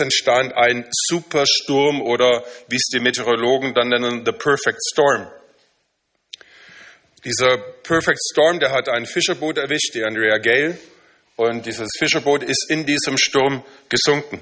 entstand 0.00 0.54
ein 0.54 0.88
Supersturm 0.90 2.02
oder 2.02 2.44
wie 2.68 2.76
es 2.76 2.88
die 2.92 3.00
Meteorologen 3.00 3.74
dann 3.74 3.88
nennen, 3.88 4.24
the 4.24 4.32
perfect 4.32 4.78
storm. 4.90 5.28
Dieser 7.24 7.58
Perfect 7.58 8.18
Storm, 8.32 8.60
der 8.60 8.70
hat 8.70 8.88
ein 8.88 9.04
Fischerboot 9.04 9.58
erwischt, 9.58 9.94
die 9.94 10.04
Andrea 10.04 10.38
Gale, 10.38 10.78
und 11.36 11.66
dieses 11.66 11.88
Fischerboot 11.98 12.42
ist 12.42 12.70
in 12.70 12.86
diesem 12.86 13.18
Sturm 13.18 13.62
gesunken. 13.90 14.40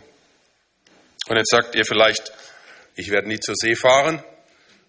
Und 1.29 1.37
jetzt 1.37 1.51
sagt 1.51 1.75
ihr 1.75 1.85
vielleicht, 1.85 2.33
ich 2.95 3.11
werde 3.11 3.29
nie 3.29 3.39
zur 3.41 3.55
See 3.57 3.75
fahren 3.75 4.23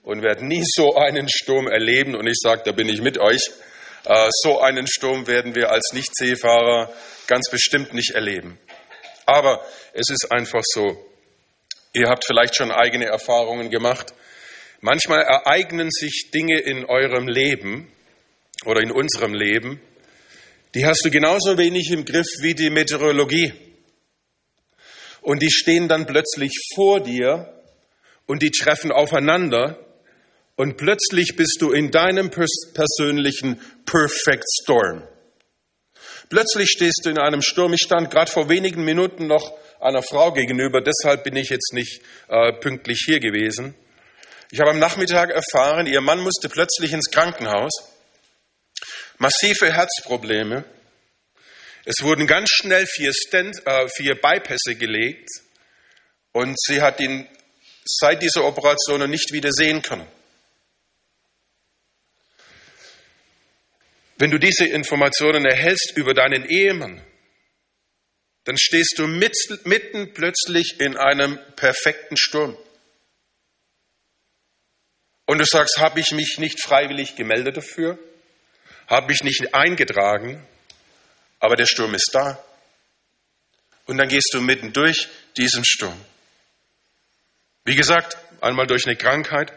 und 0.04 0.22
werde 0.22 0.46
nie 0.46 0.64
so 0.66 0.96
einen 0.96 1.28
Sturm 1.30 1.68
erleben. 1.68 2.16
Und 2.16 2.28
ich 2.28 2.38
sage, 2.42 2.62
da 2.66 2.72
bin 2.72 2.90
ich 2.90 3.02
mit 3.02 3.20
euch. 3.20 3.42
Äh, 4.06 4.30
so 4.44 4.60
einen 4.60 4.88
Sturm 4.88 5.28
werden 5.28 5.56
wir 5.56 5.72
als 5.72 5.92
Nicht-Seefahrer 5.94 6.92
ganz 7.28 7.50
bestimmt 7.52 7.94
nicht 7.94 8.12
erleben. 8.12 8.58
Aber 9.30 9.64
es 9.94 10.10
ist 10.10 10.32
einfach 10.32 10.64
so. 10.64 11.06
Ihr 11.94 12.10
habt 12.10 12.26
vielleicht 12.26 12.56
schon 12.56 12.72
eigene 12.72 13.06
Erfahrungen 13.06 13.70
gemacht. 13.70 14.14
Manchmal 14.82 15.22
ereignen 15.22 15.90
sich 15.92 16.32
Dinge 16.34 16.60
in 16.60 16.86
eurem 16.86 17.28
Leben 17.28 17.92
oder 18.66 18.82
in 18.82 18.92
unserem 18.92 19.34
Leben, 19.36 19.80
die 20.74 20.86
hast 20.86 21.06
du 21.06 21.12
genauso 21.12 21.58
wenig 21.58 21.92
im 21.92 22.06
Griff 22.06 22.28
wie 22.42 22.56
die 22.56 22.70
Meteorologie. 22.70 23.54
Und 25.22 25.42
die 25.42 25.52
stehen 25.52 25.88
dann 25.88 26.08
plötzlich 26.08 26.52
vor 26.74 27.00
dir 27.00 27.54
und 28.26 28.42
die 28.42 28.52
treffen 28.52 28.92
aufeinander 28.92 29.86
und 30.56 30.78
plötzlich 30.78 31.36
bist 31.36 31.58
du 31.62 31.72
in 31.72 31.92
deinem 31.92 32.30
persönlichen 32.30 33.62
Perfect 33.86 34.46
Storm. 34.62 35.04
Plötzlich 36.30 36.70
stehst 36.70 37.02
du 37.04 37.10
in 37.10 37.18
einem 37.18 37.42
Sturm. 37.42 37.74
Ich 37.74 37.82
stand 37.82 38.12
gerade 38.12 38.32
vor 38.32 38.50
wenigen 38.50 38.84
Minuten 38.84 39.26
noch 39.26 39.52
einer 39.80 40.04
Frau 40.04 40.32
gegenüber, 40.32 40.82
deshalb 40.82 41.24
bin 41.24 41.36
ich 41.36 41.50
jetzt 41.50 41.74
nicht 41.74 42.02
äh, 42.28 42.54
pünktlich 42.54 43.04
hier 43.06 43.20
gewesen. 43.20 43.74
Ich 44.52 44.60
habe 44.60 44.72
am 44.72 44.80
Nachmittag 44.80 45.32
erfahren, 45.32 45.88
ihr 45.88 46.02
Mann 46.02 46.20
musste 46.20 46.50
plötzlich 46.50 46.94
ins 46.94 47.10
Krankenhaus. 47.12 47.72
Massive 49.18 49.74
Herzprobleme. 49.74 50.66
Es 51.86 52.04
wurden 52.04 52.28
ganz 52.28 52.50
schnell 52.52 52.86
vier, 52.86 53.12
Stent, 53.14 53.66
äh, 53.66 53.88
vier 53.88 54.16
Bypässe 54.16 54.76
gelegt 54.76 55.30
und 56.32 56.60
sie 56.60 56.82
hat 56.82 57.00
ihn 57.00 57.28
seit 57.86 58.22
dieser 58.22 58.46
Operation 58.46 59.10
nicht 59.10 59.34
wieder 59.34 59.52
sehen 59.52 59.82
können. 59.82 60.08
Wenn 64.20 64.32
du 64.32 64.38
diese 64.38 64.66
Informationen 64.66 65.46
erhältst 65.46 65.94
über 65.96 66.14
deinen 66.14 66.44
Ehemann, 66.46 67.02
dann 68.44 68.58
stehst 68.58 68.96
du 68.98 69.08
mitten 69.08 70.14
plötzlich 70.14 70.82
in 70.82 70.98
einem 70.98 71.40
perfekten 71.56 72.18
Sturm. 72.18 72.58
Und 75.26 75.38
du 75.38 75.46
sagst, 75.46 75.78
habe 75.78 76.02
ich 76.02 76.12
mich 76.12 76.38
nicht 76.38 76.62
freiwillig 76.62 77.16
gemeldet 77.16 77.56
dafür? 77.56 77.98
Habe 78.88 79.14
ich 79.14 79.24
nicht 79.24 79.54
eingetragen? 79.54 80.46
Aber 81.40 81.56
der 81.56 81.66
Sturm 81.66 81.94
ist 81.94 82.10
da. 82.12 82.44
Und 83.86 84.00
dann 84.00 84.10
gehst 84.10 84.32
du 84.34 84.42
mitten 84.42 84.74
durch 84.74 85.08
diesen 85.38 85.64
Sturm. 85.64 86.00
Wie 87.64 87.76
gesagt, 87.76 88.18
einmal 88.42 88.68
durch 88.68 88.86
eine 88.86 88.98
Krankheit. 88.98 89.54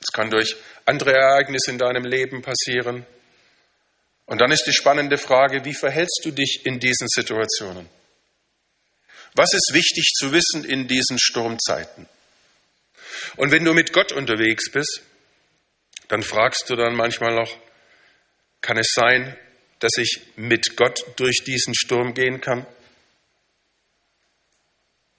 Es 0.00 0.12
kann 0.12 0.28
durch 0.28 0.56
andere 0.86 1.12
Ereignisse 1.12 1.70
in 1.70 1.78
deinem 1.78 2.04
Leben 2.04 2.42
passieren. 2.42 3.06
Und 4.30 4.40
dann 4.40 4.52
ist 4.52 4.62
die 4.62 4.72
spannende 4.72 5.18
Frage, 5.18 5.64
wie 5.64 5.74
verhältst 5.74 6.20
du 6.22 6.30
dich 6.30 6.60
in 6.64 6.78
diesen 6.78 7.08
Situationen? 7.08 7.88
Was 9.34 9.52
ist 9.52 9.72
wichtig 9.72 10.12
zu 10.16 10.30
wissen 10.30 10.64
in 10.64 10.86
diesen 10.86 11.18
Sturmzeiten? 11.18 12.08
Und 13.34 13.50
wenn 13.50 13.64
du 13.64 13.74
mit 13.74 13.92
Gott 13.92 14.12
unterwegs 14.12 14.70
bist, 14.70 15.02
dann 16.06 16.22
fragst 16.22 16.70
du 16.70 16.76
dann 16.76 16.94
manchmal 16.94 17.34
noch, 17.34 17.52
kann 18.60 18.78
es 18.78 18.92
sein, 18.94 19.36
dass 19.80 19.96
ich 19.98 20.20
mit 20.36 20.76
Gott 20.76 21.04
durch 21.16 21.42
diesen 21.44 21.74
Sturm 21.74 22.14
gehen 22.14 22.40
kann? 22.40 22.64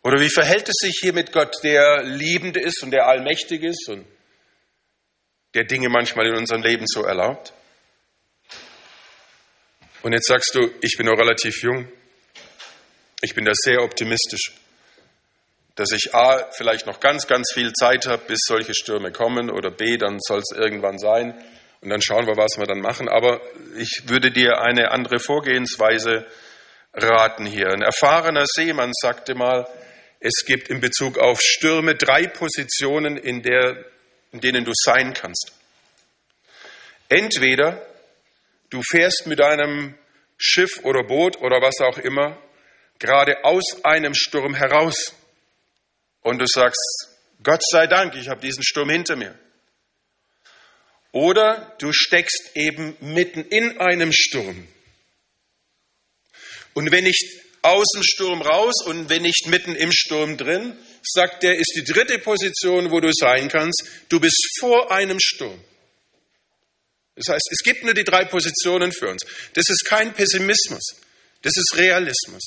Oder 0.03 0.21
wie 0.21 0.29
verhält 0.29 0.69
es 0.69 0.75
sich 0.79 1.00
hier 1.01 1.11
mit 1.11 1.33
Gott, 1.33 1.61
der 1.63 2.03
liebend 2.03 2.55
ist 2.55 2.81
und 2.81 2.91
der 2.91 3.07
allmächtig 3.07 3.61
ist 3.63 3.89
und 3.89 4.05
der 5.53 5.66
Dinge 5.66 5.89
manchmal 5.89 6.27
in 6.27 6.38
unserem 6.38 6.61
Leben 6.61 6.88
so 6.88 7.03
erlaubt? 7.03 7.51
Und 10.03 10.13
jetzt 10.13 10.28
sagst 10.28 10.56
du, 10.56 10.72
ich 10.81 10.97
bin 10.97 11.06
noch 11.06 11.17
relativ 11.17 11.62
jung, 11.62 11.88
ich 13.22 13.35
bin 13.35 13.45
da 13.45 13.51
sehr 13.53 13.84
optimistisch 13.84 14.53
dass 15.75 15.91
ich 15.91 16.13
A, 16.13 16.50
vielleicht 16.51 16.85
noch 16.85 17.00
ganz, 17.00 17.28
ganz 17.28 17.51
viel 17.53 17.73
Zeit 17.73 18.06
habe, 18.06 18.23
bis 18.28 18.39
solche 18.45 18.73
Stürme 18.73 19.12
kommen, 19.12 19.50
oder 19.50 19.72
B, 19.72 19.97
dann 19.97 20.19
soll 20.19 20.39
es 20.39 20.56
irgendwann 20.56 21.00
sein 21.00 21.34
und 21.81 21.89
dann 21.89 22.01
schauen 22.01 22.28
wir, 22.28 22.38
was 22.38 22.57
wir 22.57 22.66
dann 22.66 22.81
machen. 22.81 23.09
Aber 23.09 23.41
ich 23.78 24.03
würde 24.06 24.31
dir 24.31 24.62
eine 24.62 24.91
andere 24.91 25.19
Vorgehensweise 25.19 26.28
raten 26.94 27.45
hier. 27.45 27.69
Ein 27.69 27.81
erfahrener 27.81 28.45
Seemann 28.45 28.91
sagte 28.94 29.33
mal, 29.33 29.68
es 30.19 30.45
gibt 30.45 30.68
in 30.68 30.81
Bezug 30.81 31.18
auf 31.18 31.41
Stürme 31.41 31.95
drei 31.95 32.28
Positionen, 32.28 33.18
in, 33.18 33.41
der, 33.41 33.83
in 34.31 34.41
denen 34.41 34.66
du 34.66 34.73
sein 34.75 35.13
kannst. 35.13 35.51
Entweder 37.09 37.81
du 38.71 38.81
fährst 38.81 39.27
mit 39.27 39.39
einem 39.39 39.95
Schiff 40.37 40.79
oder 40.83 41.03
Boot 41.03 41.37
oder 41.37 41.61
was 41.61 41.79
auch 41.81 41.99
immer 41.99 42.41
gerade 42.97 43.43
aus 43.43 43.83
einem 43.83 44.13
Sturm 44.13 44.53
heraus 44.53 45.13
und 46.21 46.39
du 46.39 46.45
sagst, 46.47 47.09
Gott 47.43 47.61
sei 47.71 47.87
Dank, 47.87 48.15
ich 48.15 48.29
habe 48.29 48.41
diesen 48.41 48.63
Sturm 48.63 48.89
hinter 48.89 49.15
mir. 49.15 49.37
Oder 51.11 51.75
du 51.79 51.91
steckst 51.91 52.51
eben 52.55 52.95
mitten 53.01 53.43
in 53.43 53.79
einem 53.79 54.11
Sturm. 54.13 54.67
Und 56.73 56.91
wenn 56.91 57.03
nicht 57.03 57.25
aus 57.63 57.88
dem 57.95 58.03
Sturm 58.03 58.41
raus 58.41 58.85
und 58.85 59.09
wenn 59.09 59.23
nicht 59.23 59.47
mitten 59.47 59.75
im 59.75 59.91
Sturm 59.91 60.38
drin, 60.38 60.77
sagt 61.01 61.43
er, 61.43 61.55
ist 61.55 61.73
die 61.75 61.83
dritte 61.83 62.19
Position, 62.19 62.91
wo 62.91 62.99
du 62.99 63.11
sein 63.11 63.49
kannst, 63.49 63.83
du 64.09 64.19
bist 64.19 64.57
vor 64.59 64.91
einem 64.91 65.19
Sturm. 65.19 65.59
Das 67.16 67.27
heißt, 67.27 67.49
es 67.51 67.59
gibt 67.63 67.83
nur 67.83 67.94
die 67.94 68.03
drei 68.03 68.25
Positionen 68.25 68.91
für 68.91 69.09
uns. 69.09 69.23
Das 69.53 69.69
ist 69.69 69.85
kein 69.85 70.13
Pessimismus, 70.13 70.95
das 71.41 71.57
ist 71.57 71.77
Realismus. 71.77 72.41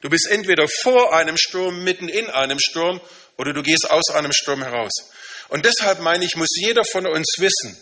Du 0.00 0.10
bist 0.10 0.28
entweder 0.30 0.66
vor 0.68 1.16
einem 1.16 1.36
Sturm, 1.38 1.82
mitten 1.82 2.08
in 2.08 2.28
einem 2.28 2.58
Sturm 2.58 3.00
oder 3.38 3.54
du 3.54 3.62
gehst 3.62 3.90
aus 3.90 4.10
einem 4.10 4.32
Sturm 4.32 4.62
heraus. 4.62 4.92
Und 5.48 5.64
deshalb 5.64 6.00
meine 6.00 6.24
ich, 6.24 6.36
muss 6.36 6.50
jeder 6.56 6.84
von 6.84 7.06
uns 7.06 7.36
wissen, 7.38 7.76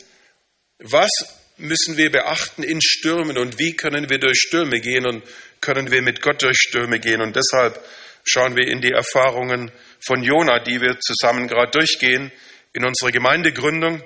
was 0.78 1.10
müssen 1.56 1.96
wir 1.96 2.10
beachten 2.10 2.62
in 2.62 2.80
Stürmen 2.80 3.38
und 3.38 3.58
wie 3.58 3.74
können 3.74 4.08
wir 4.08 4.18
durch 4.18 4.38
Stürme 4.38 4.80
gehen 4.80 5.06
und 5.06 5.24
können 5.60 5.90
wir 5.90 6.02
mit 6.02 6.22
Gott 6.22 6.42
durch 6.42 6.58
Stürme 6.58 6.98
gehen. 6.98 7.20
Und 7.20 7.36
deshalb 7.36 7.84
schauen 8.24 8.56
wir 8.56 8.66
in 8.66 8.80
die 8.80 8.92
Erfahrungen 8.92 9.70
von 10.00 10.22
Jona, 10.22 10.60
die 10.60 10.80
wir 10.80 10.98
zusammen 11.00 11.48
gerade 11.48 11.70
durchgehen 11.70 12.32
in 12.72 12.84
unserer 12.84 13.10
Gemeindegründung. 13.10 14.02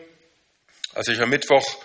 Als 0.94 1.08
ich 1.08 1.20
am 1.20 1.30
Mittwoch 1.30 1.84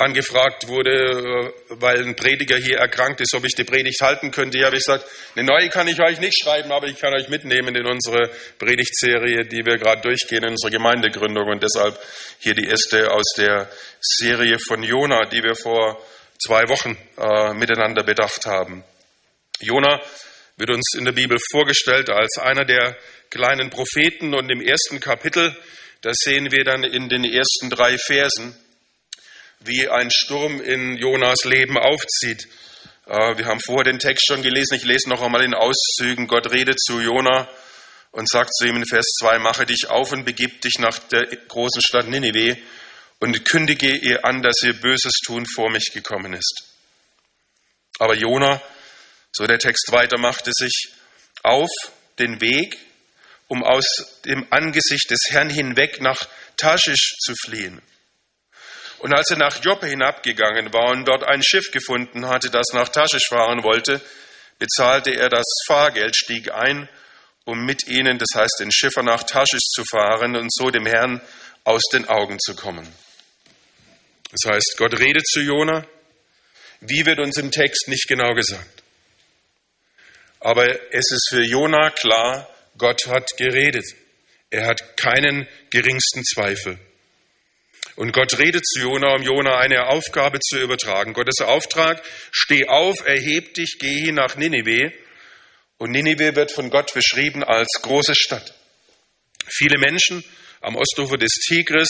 angefragt 0.00 0.68
wurde, 0.68 0.90
äh, 0.90 1.52
weil 1.68 2.02
ein 2.02 2.16
Prediger 2.16 2.56
hier 2.56 2.78
erkrankt 2.78 3.20
ist, 3.20 3.34
ob 3.34 3.44
ich 3.44 3.54
die 3.54 3.64
Predigt 3.64 4.00
halten 4.00 4.30
könnte. 4.30 4.58
Hier 4.58 4.66
habe 4.66 4.76
ich 4.76 4.84
gesagt, 4.84 5.04
eine 5.36 5.46
neue 5.46 5.68
kann 5.68 5.88
ich 5.88 6.00
euch 6.00 6.20
nicht 6.20 6.42
schreiben, 6.42 6.72
aber 6.72 6.86
ich 6.86 6.98
kann 6.98 7.12
euch 7.12 7.28
mitnehmen 7.28 7.74
in 7.74 7.86
unsere 7.86 8.30
Predigtserie, 8.58 9.44
die 9.44 9.64
wir 9.64 9.78
gerade 9.78 10.00
durchgehen 10.02 10.44
in 10.44 10.50
unserer 10.50 10.70
Gemeindegründung 10.70 11.48
und 11.48 11.62
deshalb 11.62 11.98
hier 12.38 12.54
die 12.54 12.66
erste 12.66 13.10
aus 13.10 13.34
der 13.36 13.70
Serie 14.00 14.58
von 14.66 14.82
Jona, 14.82 15.26
die 15.26 15.42
wir 15.42 15.54
vor 15.54 16.02
zwei 16.42 16.68
Wochen 16.68 16.96
äh, 17.18 17.54
miteinander 17.54 18.02
bedacht 18.02 18.46
haben. 18.46 18.82
Jona 19.60 20.00
wird 20.56 20.70
uns 20.70 20.94
in 20.96 21.04
der 21.04 21.12
Bibel 21.12 21.38
vorgestellt 21.50 22.10
als 22.10 22.38
einer 22.38 22.64
der 22.64 22.96
kleinen 23.30 23.70
Propheten 23.70 24.34
und 24.34 24.50
im 24.50 24.60
ersten 24.60 25.00
Kapitel, 25.00 25.54
das 26.02 26.16
sehen 26.18 26.50
wir 26.50 26.64
dann 26.64 26.82
in 26.82 27.08
den 27.08 27.24
ersten 27.24 27.70
drei 27.70 27.96
Versen, 27.98 28.54
wie 29.64 29.88
ein 29.88 30.10
Sturm 30.10 30.60
in 30.60 30.96
Jonas 30.96 31.44
Leben 31.44 31.76
aufzieht. 31.76 32.48
Äh, 33.06 33.36
wir 33.36 33.46
haben 33.46 33.60
vorher 33.60 33.84
den 33.84 33.98
Text 33.98 34.26
schon 34.26 34.42
gelesen. 34.42 34.74
Ich 34.74 34.84
lese 34.84 35.08
noch 35.08 35.22
einmal 35.22 35.42
in 35.44 35.54
Auszügen. 35.54 36.26
Gott 36.26 36.50
redet 36.50 36.80
zu 36.80 37.00
Jona 37.00 37.48
und 38.12 38.28
sagt 38.28 38.54
zu 38.54 38.66
ihm 38.66 38.76
in 38.76 38.86
Vers 38.86 39.06
2, 39.20 39.38
mache 39.38 39.66
dich 39.66 39.88
auf 39.88 40.12
und 40.12 40.24
begib 40.24 40.62
dich 40.62 40.78
nach 40.78 40.98
der 40.98 41.26
großen 41.26 41.82
Stadt 41.82 42.08
Ninive 42.08 42.56
und 43.20 43.44
kündige 43.44 43.94
ihr 43.94 44.24
an, 44.24 44.42
dass 44.42 44.62
ihr 44.62 44.72
Böses 44.72 45.12
tun 45.24 45.46
vor 45.46 45.70
mich 45.70 45.92
gekommen 45.92 46.32
ist. 46.32 46.64
Aber 47.98 48.14
Jona, 48.14 48.62
so 49.30 49.46
der 49.46 49.58
Text 49.58 49.92
weiter, 49.92 50.18
machte 50.18 50.52
sich 50.54 50.88
auf 51.42 51.70
den 52.18 52.40
Weg, 52.40 52.78
um 53.46 53.62
aus 53.62 54.20
dem 54.24 54.46
Angesicht 54.50 55.10
des 55.10 55.20
Herrn 55.28 55.50
hinweg 55.50 56.00
nach 56.00 56.26
Taschisch 56.56 57.16
zu 57.18 57.34
fliehen. 57.44 57.82
Und 59.00 59.12
als 59.14 59.30
er 59.30 59.38
nach 59.38 59.62
Joppe 59.62 59.86
hinabgegangen 59.86 60.72
war 60.72 60.90
und 60.90 61.06
dort 61.06 61.24
ein 61.24 61.42
Schiff 61.42 61.70
gefunden 61.72 62.28
hatte, 62.28 62.50
das 62.50 62.66
nach 62.72 62.88
Taschisch 62.88 63.28
fahren 63.28 63.62
wollte, 63.62 64.00
bezahlte 64.58 65.10
er 65.10 65.28
das 65.28 65.46
Fahrgeld, 65.66 66.16
stieg 66.16 66.52
ein 66.52 66.88
um 67.44 67.64
mit 67.64 67.86
ihnen, 67.88 68.18
das 68.18 68.28
heißt 68.34 68.60
den 68.60 68.72
Schiffer 68.72 69.02
nach 69.02 69.24
Tarschisch 69.24 69.68
zu 69.74 69.84
fahren 69.84 70.36
und 70.36 70.52
so 70.52 70.70
dem 70.70 70.86
Herrn 70.86 71.20
aus 71.64 71.82
den 71.92 72.08
Augen 72.08 72.38
zu 72.38 72.54
kommen. 72.54 72.86
Das 74.30 74.52
heißt, 74.52 74.74
Gott 74.76 74.98
redet 74.98 75.26
zu 75.26 75.40
Jona. 75.40 75.84
Wie 76.80 77.04
wird 77.04 77.18
uns 77.18 77.36
im 77.36 77.50
Text 77.50 77.88
nicht 77.88 78.06
genau 78.08 78.34
gesagt. 78.34 78.82
Aber 80.38 80.66
es 80.92 81.10
ist 81.10 81.28
für 81.28 81.42
Jona 81.42 81.90
klar, 81.90 82.48
Gott 82.78 83.06
hat 83.08 83.28
geredet. 83.36 83.84
Er 84.50 84.66
hat 84.66 84.96
keinen 84.96 85.46
geringsten 85.70 86.24
Zweifel. 86.24 86.78
Und 87.96 88.12
Gott 88.12 88.38
redet 88.38 88.66
zu 88.66 88.80
Jona, 88.80 89.14
um 89.14 89.22
Jona 89.22 89.58
eine 89.58 89.88
Aufgabe 89.88 90.38
zu 90.40 90.58
übertragen. 90.58 91.12
Gottes 91.12 91.40
Auftrag, 91.40 92.02
steh 92.30 92.66
auf, 92.68 93.04
erheb 93.04 93.54
dich, 93.54 93.76
geh 93.78 94.00
hin 94.04 94.14
nach 94.14 94.36
Ninive. 94.36 94.92
Und 95.78 95.90
Ninive 95.90 96.36
wird 96.36 96.52
von 96.52 96.70
Gott 96.70 96.92
beschrieben 96.94 97.42
als 97.42 97.68
große 97.82 98.14
Stadt. 98.14 98.54
Viele 99.46 99.78
Menschen 99.78 100.24
am 100.60 100.76
Ostufer 100.76 101.16
des 101.16 101.32
Tigris, 101.32 101.88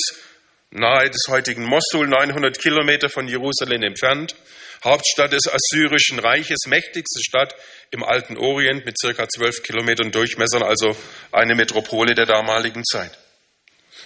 nahe 0.71 1.11
des 1.11 1.23
heutigen 1.29 1.65
Mosul, 1.65 2.07
900 2.07 2.59
Kilometer 2.59 3.09
von 3.09 3.27
Jerusalem 3.29 3.83
entfernt, 3.83 4.37
Hauptstadt 4.85 5.33
des 5.33 5.47
Assyrischen 5.47 6.19
Reiches, 6.19 6.61
mächtigste 6.67 7.21
Stadt 7.23 7.55
im 7.91 8.03
alten 8.03 8.39
Orient 8.39 8.87
mit 8.87 8.99
circa 8.99 9.29
12 9.29 9.63
Kilometern 9.63 10.11
Durchmesser, 10.11 10.65
also 10.65 10.97
eine 11.33 11.55
Metropole 11.55 12.15
der 12.15 12.27
damaligen 12.27 12.85
Zeit. 12.85 13.19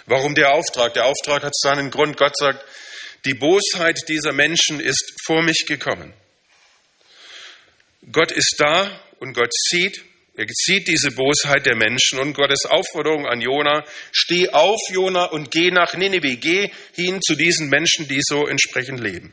Warum 0.06 0.34
der 0.34 0.52
Auftrag? 0.52 0.94
Der 0.94 1.06
Auftrag 1.06 1.42
hat 1.42 1.56
seinen 1.56 1.90
Grund. 1.90 2.16
Gott 2.16 2.36
sagt, 2.36 2.64
die 3.24 3.34
Bosheit 3.34 3.98
dieser 4.08 4.32
Menschen 4.32 4.80
ist 4.80 5.14
vor 5.24 5.42
mich 5.42 5.64
gekommen. 5.66 6.12
Gott 8.12 8.30
ist 8.32 8.56
da 8.58 9.00
und 9.18 9.32
Gott 9.32 9.52
sieht, 9.52 10.04
er 10.36 10.46
sieht 10.48 10.88
diese 10.88 11.12
Bosheit 11.12 11.64
der 11.64 11.76
Menschen 11.76 12.18
und 12.18 12.34
Gottes 12.34 12.64
Aufforderung 12.66 13.26
an 13.26 13.40
Jona, 13.40 13.84
steh 14.10 14.48
auf, 14.50 14.80
Jona, 14.90 15.26
und 15.26 15.52
geh 15.52 15.70
nach 15.70 15.94
Nineveh, 15.94 16.36
geh 16.36 16.70
hin 16.92 17.22
zu 17.22 17.36
diesen 17.36 17.68
Menschen, 17.68 18.08
die 18.08 18.20
so 18.20 18.46
entsprechend 18.46 18.98
leben. 18.98 19.32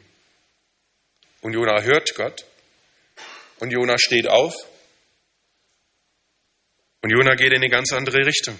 Und 1.42 1.54
Jona 1.54 1.82
hört 1.82 2.14
Gott 2.16 2.46
und 3.58 3.72
Jona 3.72 3.98
steht 3.98 4.28
auf 4.28 4.54
und 7.02 7.10
Jona 7.10 7.34
geht 7.34 7.52
in 7.52 7.58
eine 7.58 7.70
ganz 7.70 7.92
andere 7.94 8.24
Richtung. 8.26 8.58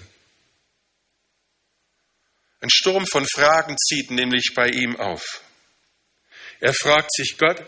Ein 2.62 2.70
Sturm 2.70 3.04
von 3.10 3.26
Fragen 3.26 3.76
zieht 3.76 4.12
nämlich 4.12 4.52
bei 4.54 4.68
ihm 4.68 4.94
auf. 4.96 5.42
Er 6.60 6.72
fragt 6.72 7.12
sich 7.12 7.36
Gott, 7.36 7.60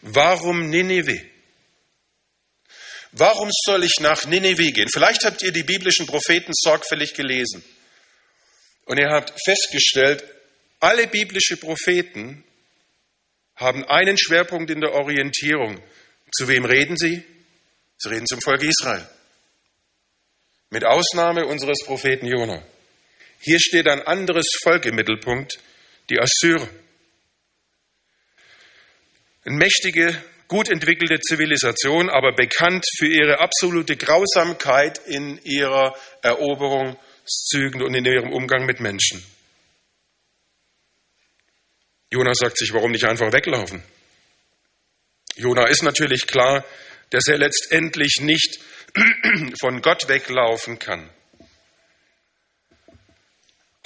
warum 0.00 0.70
Nineveh? 0.70 1.28
Warum 3.10 3.50
soll 3.64 3.82
ich 3.82 3.96
nach 3.98 4.26
Nineveh 4.26 4.70
gehen? 4.70 4.88
Vielleicht 4.88 5.24
habt 5.24 5.42
ihr 5.42 5.50
die 5.50 5.64
biblischen 5.64 6.06
Propheten 6.06 6.52
sorgfältig 6.54 7.14
gelesen. 7.14 7.64
Und 8.84 8.98
ihr 8.98 9.10
habt 9.10 9.34
festgestellt, 9.44 10.22
alle 10.78 11.08
biblischen 11.08 11.58
Propheten 11.58 12.44
haben 13.56 13.84
einen 13.86 14.16
Schwerpunkt 14.16 14.70
in 14.70 14.80
der 14.80 14.92
Orientierung. 14.92 15.82
Zu 16.30 16.46
wem 16.46 16.64
reden 16.64 16.96
sie? 16.96 17.24
Sie 17.96 18.08
reden 18.08 18.26
zum 18.28 18.40
Volk 18.40 18.62
Israel. 18.62 19.04
Mit 20.70 20.84
Ausnahme 20.84 21.44
unseres 21.44 21.78
Propheten 21.84 22.26
Jona. 22.26 22.62
Hier 23.40 23.60
steht 23.60 23.86
ein 23.88 24.02
anderes 24.02 24.46
Volk 24.62 24.86
im 24.86 24.96
Mittelpunkt, 24.96 25.58
die 26.10 26.18
Assyrer. 26.18 26.68
Eine 29.44 29.56
mächtige, 29.56 30.20
gut 30.48 30.68
entwickelte 30.68 31.20
Zivilisation, 31.20 32.10
aber 32.10 32.32
bekannt 32.34 32.84
für 32.98 33.06
ihre 33.06 33.38
absolute 33.38 33.96
Grausamkeit 33.96 34.98
in 35.06 35.38
ihrer 35.44 35.94
Eroberungszügen 36.22 37.82
und 37.82 37.94
in 37.94 38.04
ihrem 38.04 38.32
Umgang 38.32 38.66
mit 38.66 38.80
Menschen. 38.80 39.24
Jona 42.10 42.34
sagt 42.34 42.58
sich, 42.58 42.72
warum 42.72 42.90
nicht 42.90 43.04
einfach 43.04 43.32
weglaufen? 43.32 43.82
Jona 45.36 45.68
ist 45.68 45.82
natürlich 45.82 46.26
klar, 46.26 46.64
dass 47.10 47.28
er 47.28 47.38
letztendlich 47.38 48.16
nicht 48.20 48.58
von 49.60 49.82
Gott 49.82 50.08
weglaufen 50.08 50.78
kann. 50.78 51.08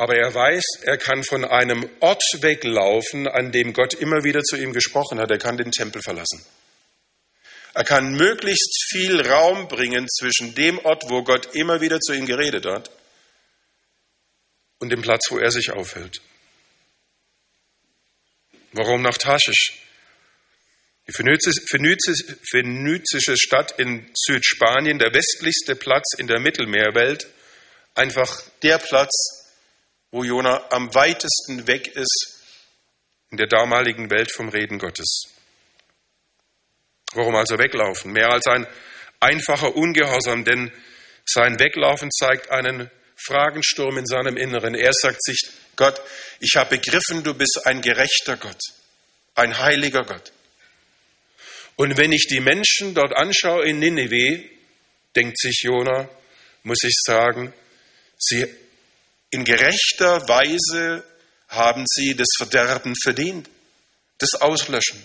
Aber 0.02 0.16
er 0.16 0.34
weiß, 0.34 0.64
er 0.82 0.98
kann 0.98 1.22
von 1.22 1.44
einem 1.44 1.88
Ort 2.00 2.24
weglaufen, 2.40 3.28
an 3.28 3.52
dem 3.52 3.72
Gott 3.72 3.94
immer 3.94 4.24
wieder 4.24 4.42
zu 4.42 4.56
ihm 4.56 4.72
gesprochen 4.72 5.20
hat. 5.20 5.30
Er 5.30 5.38
kann 5.38 5.56
den 5.56 5.70
Tempel 5.70 6.02
verlassen. 6.02 6.44
Er 7.72 7.84
kann 7.84 8.14
möglichst 8.14 8.88
viel 8.90 9.20
Raum 9.20 9.68
bringen 9.68 10.08
zwischen 10.08 10.56
dem 10.56 10.80
Ort, 10.80 11.04
wo 11.06 11.22
Gott 11.22 11.54
immer 11.54 11.80
wieder 11.80 12.00
zu 12.00 12.14
ihm 12.14 12.26
geredet 12.26 12.66
hat, 12.66 12.90
und 14.80 14.90
dem 14.90 15.02
Platz, 15.02 15.30
wo 15.30 15.38
er 15.38 15.52
sich 15.52 15.70
aufhält. 15.70 16.20
Warum 18.72 19.02
nach 19.02 19.18
Taschisch? 19.18 19.84
Die 21.06 21.12
phönizische 21.12 23.36
Stadt 23.36 23.78
in 23.78 24.10
Südspanien, 24.16 24.98
der 24.98 25.14
westlichste 25.14 25.76
Platz 25.76 26.14
in 26.18 26.26
der 26.26 26.40
Mittelmeerwelt, 26.40 27.28
einfach 27.94 28.42
der 28.64 28.78
Platz, 28.78 29.38
wo 30.12 30.22
Jona 30.22 30.70
am 30.70 30.94
weitesten 30.94 31.66
weg 31.66 31.88
ist 31.88 32.38
in 33.30 33.38
der 33.38 33.48
damaligen 33.48 34.10
Welt 34.10 34.30
vom 34.30 34.50
Reden 34.50 34.78
Gottes. 34.78 35.24
Warum 37.14 37.34
also 37.34 37.58
weglaufen? 37.58 38.12
Mehr 38.12 38.30
als 38.30 38.46
ein 38.46 38.66
einfacher 39.20 39.74
Ungehorsam, 39.74 40.44
denn 40.44 40.70
sein 41.24 41.58
Weglaufen 41.58 42.10
zeigt 42.10 42.50
einen 42.50 42.90
Fragensturm 43.16 43.98
in 43.98 44.06
seinem 44.06 44.36
Inneren. 44.36 44.74
Er 44.74 44.92
sagt 44.92 45.22
sich, 45.22 45.40
Gott, 45.76 46.00
ich 46.40 46.56
habe 46.56 46.76
begriffen, 46.76 47.22
du 47.22 47.34
bist 47.34 47.60
ein 47.64 47.80
gerechter 47.80 48.36
Gott, 48.36 48.60
ein 49.34 49.58
heiliger 49.58 50.04
Gott. 50.04 50.32
Und 51.76 51.96
wenn 51.96 52.12
ich 52.12 52.26
die 52.26 52.40
Menschen 52.40 52.94
dort 52.94 53.16
anschaue 53.16 53.66
in 53.66 53.78
Nineveh, 53.78 54.44
denkt 55.16 55.38
sich 55.38 55.62
Jona, 55.62 56.08
muss 56.64 56.82
ich 56.84 56.98
sagen, 57.04 57.52
sie 58.18 58.46
in 59.32 59.44
gerechter 59.44 60.28
Weise 60.28 61.04
haben 61.48 61.84
sie 61.86 62.14
das 62.14 62.28
Verderben 62.36 62.94
verdient, 63.02 63.48
das 64.18 64.34
Auslöschen. 64.34 65.02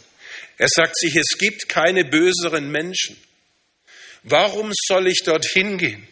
Er 0.57 0.67
sagt 0.69 0.97
sich, 0.97 1.15
es 1.15 1.37
gibt 1.39 1.69
keine 1.69 2.03
böseren 2.03 2.69
Menschen. 2.69 3.17
Warum 4.23 4.71
soll 4.87 5.07
ich 5.07 5.23
dorthin 5.23 5.77
gehen? 5.77 6.07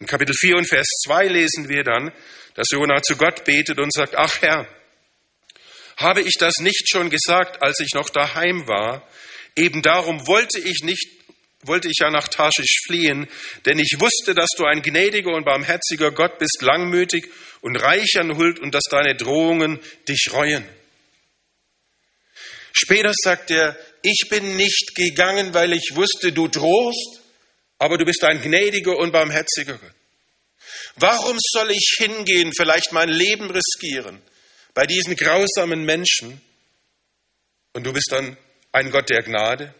In 0.00 0.06
Kapitel 0.06 0.34
4 0.34 0.56
und 0.56 0.68
Vers 0.68 0.88
2 1.06 1.28
lesen 1.28 1.68
wir 1.68 1.84
dann, 1.84 2.12
dass 2.54 2.70
Jonah 2.70 3.00
zu 3.00 3.16
Gott 3.16 3.44
betet 3.44 3.78
und 3.78 3.92
sagt, 3.92 4.16
ach 4.16 4.42
Herr, 4.42 4.66
habe 5.96 6.20
ich 6.20 6.34
das 6.38 6.54
nicht 6.58 6.88
schon 6.90 7.10
gesagt, 7.10 7.62
als 7.62 7.78
ich 7.78 7.94
noch 7.94 8.10
daheim 8.10 8.66
war? 8.66 9.08
Eben 9.54 9.82
darum 9.82 10.26
wollte 10.26 10.58
ich 10.58 10.82
nicht 10.82 11.13
wollte 11.66 11.88
ich 11.88 11.98
ja 12.00 12.10
nach 12.10 12.28
Tarschisch 12.28 12.80
fliehen, 12.86 13.28
denn 13.66 13.78
ich 13.78 13.96
wusste, 13.98 14.34
dass 14.34 14.50
du 14.56 14.64
ein 14.64 14.82
gnädiger 14.82 15.32
und 15.32 15.44
barmherziger 15.44 16.10
Gott 16.10 16.38
bist, 16.38 16.62
langmütig 16.62 17.30
und 17.60 17.76
reich 17.76 18.18
an 18.18 18.36
Huld 18.36 18.58
und 18.58 18.74
dass 18.74 18.84
deine 18.90 19.14
Drohungen 19.16 19.80
dich 20.08 20.28
reuen. 20.32 20.64
Später 22.72 23.12
sagt 23.14 23.50
er, 23.50 23.78
ich 24.02 24.28
bin 24.28 24.56
nicht 24.56 24.94
gegangen, 24.94 25.54
weil 25.54 25.72
ich 25.72 25.92
wusste, 25.94 26.32
du 26.32 26.48
drohst, 26.48 27.20
aber 27.78 27.98
du 27.98 28.04
bist 28.04 28.24
ein 28.24 28.42
gnädiger 28.42 28.96
und 28.98 29.12
barmherziger 29.12 29.78
Gott. 29.78 29.94
Warum 30.96 31.38
soll 31.40 31.70
ich 31.70 31.96
hingehen, 31.98 32.52
vielleicht 32.54 32.92
mein 32.92 33.08
Leben 33.08 33.50
riskieren 33.50 34.20
bei 34.74 34.86
diesen 34.86 35.16
grausamen 35.16 35.84
Menschen? 35.84 36.40
Und 37.72 37.84
du 37.84 37.92
bist 37.92 38.08
dann 38.10 38.36
ein 38.72 38.90
Gott 38.90 39.08
der 39.08 39.22
Gnade? 39.22 39.74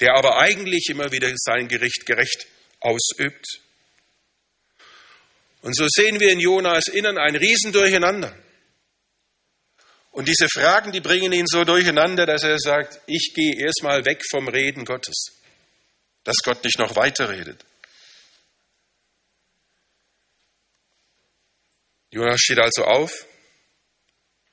Der 0.00 0.14
aber 0.14 0.38
eigentlich 0.38 0.88
immer 0.88 1.12
wieder 1.12 1.30
sein 1.36 1.68
Gericht 1.68 2.06
gerecht 2.06 2.46
ausübt. 2.80 3.60
Und 5.62 5.76
so 5.76 5.86
sehen 5.88 6.18
wir 6.20 6.32
in 6.32 6.40
Jonas 6.40 6.88
Innern 6.88 7.18
ein 7.18 7.36
Riesendurcheinander. 7.36 8.34
Und 10.10 10.26
diese 10.26 10.48
Fragen, 10.48 10.90
die 10.90 11.00
bringen 11.00 11.32
ihn 11.32 11.46
so 11.46 11.64
durcheinander, 11.64 12.26
dass 12.26 12.42
er 12.42 12.58
sagt, 12.58 13.00
ich 13.06 13.32
gehe 13.34 13.56
erstmal 13.60 14.04
weg 14.04 14.22
vom 14.28 14.48
Reden 14.48 14.84
Gottes, 14.84 15.38
dass 16.24 16.38
Gott 16.38 16.64
nicht 16.64 16.78
noch 16.78 16.96
weiterredet. 16.96 17.64
Jonas 22.10 22.40
steht 22.40 22.58
also 22.58 22.84
auf 22.84 23.26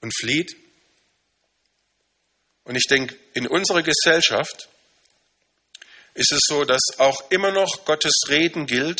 und 0.01 0.15
flieht. 0.15 0.55
Und 2.65 2.75
ich 2.75 2.85
denke, 2.85 3.17
in 3.33 3.47
unserer 3.47 3.81
Gesellschaft 3.81 4.69
ist 6.17 6.31
es 6.31 6.39
so, 6.47 6.65
dass 6.65 6.81
auch 6.97 7.29
immer 7.29 7.51
noch 7.51 7.85
Gottes 7.85 8.13
Reden 8.27 8.65
gilt, 8.65 8.99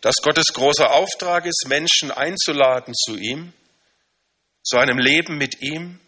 dass 0.00 0.16
Gottes 0.16 0.46
großer 0.52 0.90
Auftrag 0.90 1.46
ist, 1.46 1.66
Menschen 1.68 2.10
einzuladen 2.10 2.92
zu 2.94 3.16
ihm, 3.16 3.52
zu 4.64 4.78
einem 4.78 4.98
Leben 4.98 5.38
mit 5.38 5.62
ihm, 5.62 6.00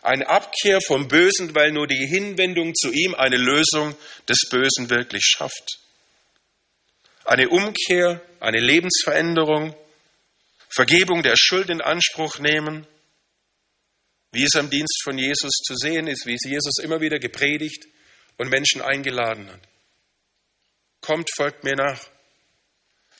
Eine 0.00 0.28
Abkehr 0.28 0.80
vom 0.80 1.08
Bösen, 1.08 1.54
weil 1.54 1.72
nur 1.72 1.86
die 1.86 2.06
Hinwendung 2.06 2.72
zu 2.74 2.90
ihm 2.90 3.14
eine 3.16 3.36
Lösung 3.36 3.94
des 4.28 4.48
Bösen 4.48 4.88
wirklich 4.88 5.24
schafft. 5.24 5.80
Eine 7.24 7.48
Umkehr, 7.48 8.22
eine 8.40 8.60
Lebensveränderung, 8.60 9.74
Vergebung 10.70 11.22
der 11.22 11.34
Schuld 11.36 11.68
in 11.68 11.82
Anspruch 11.82 12.38
nehmen, 12.38 12.86
wie 14.30 14.44
es 14.44 14.54
am 14.54 14.70
Dienst 14.70 15.02
von 15.02 15.18
Jesus 15.18 15.52
zu 15.66 15.74
sehen 15.74 16.06
ist, 16.06 16.24
wie 16.24 16.34
es 16.34 16.44
Jesus 16.44 16.78
immer 16.78 17.00
wieder 17.00 17.18
gepredigt 17.18 17.88
und 18.38 18.48
Menschen 18.48 18.80
eingeladen 18.80 19.48
hat. 19.52 19.60
Kommt, 21.00 21.28
folgt 21.36 21.64
mir 21.64 21.76
nach. 21.76 22.00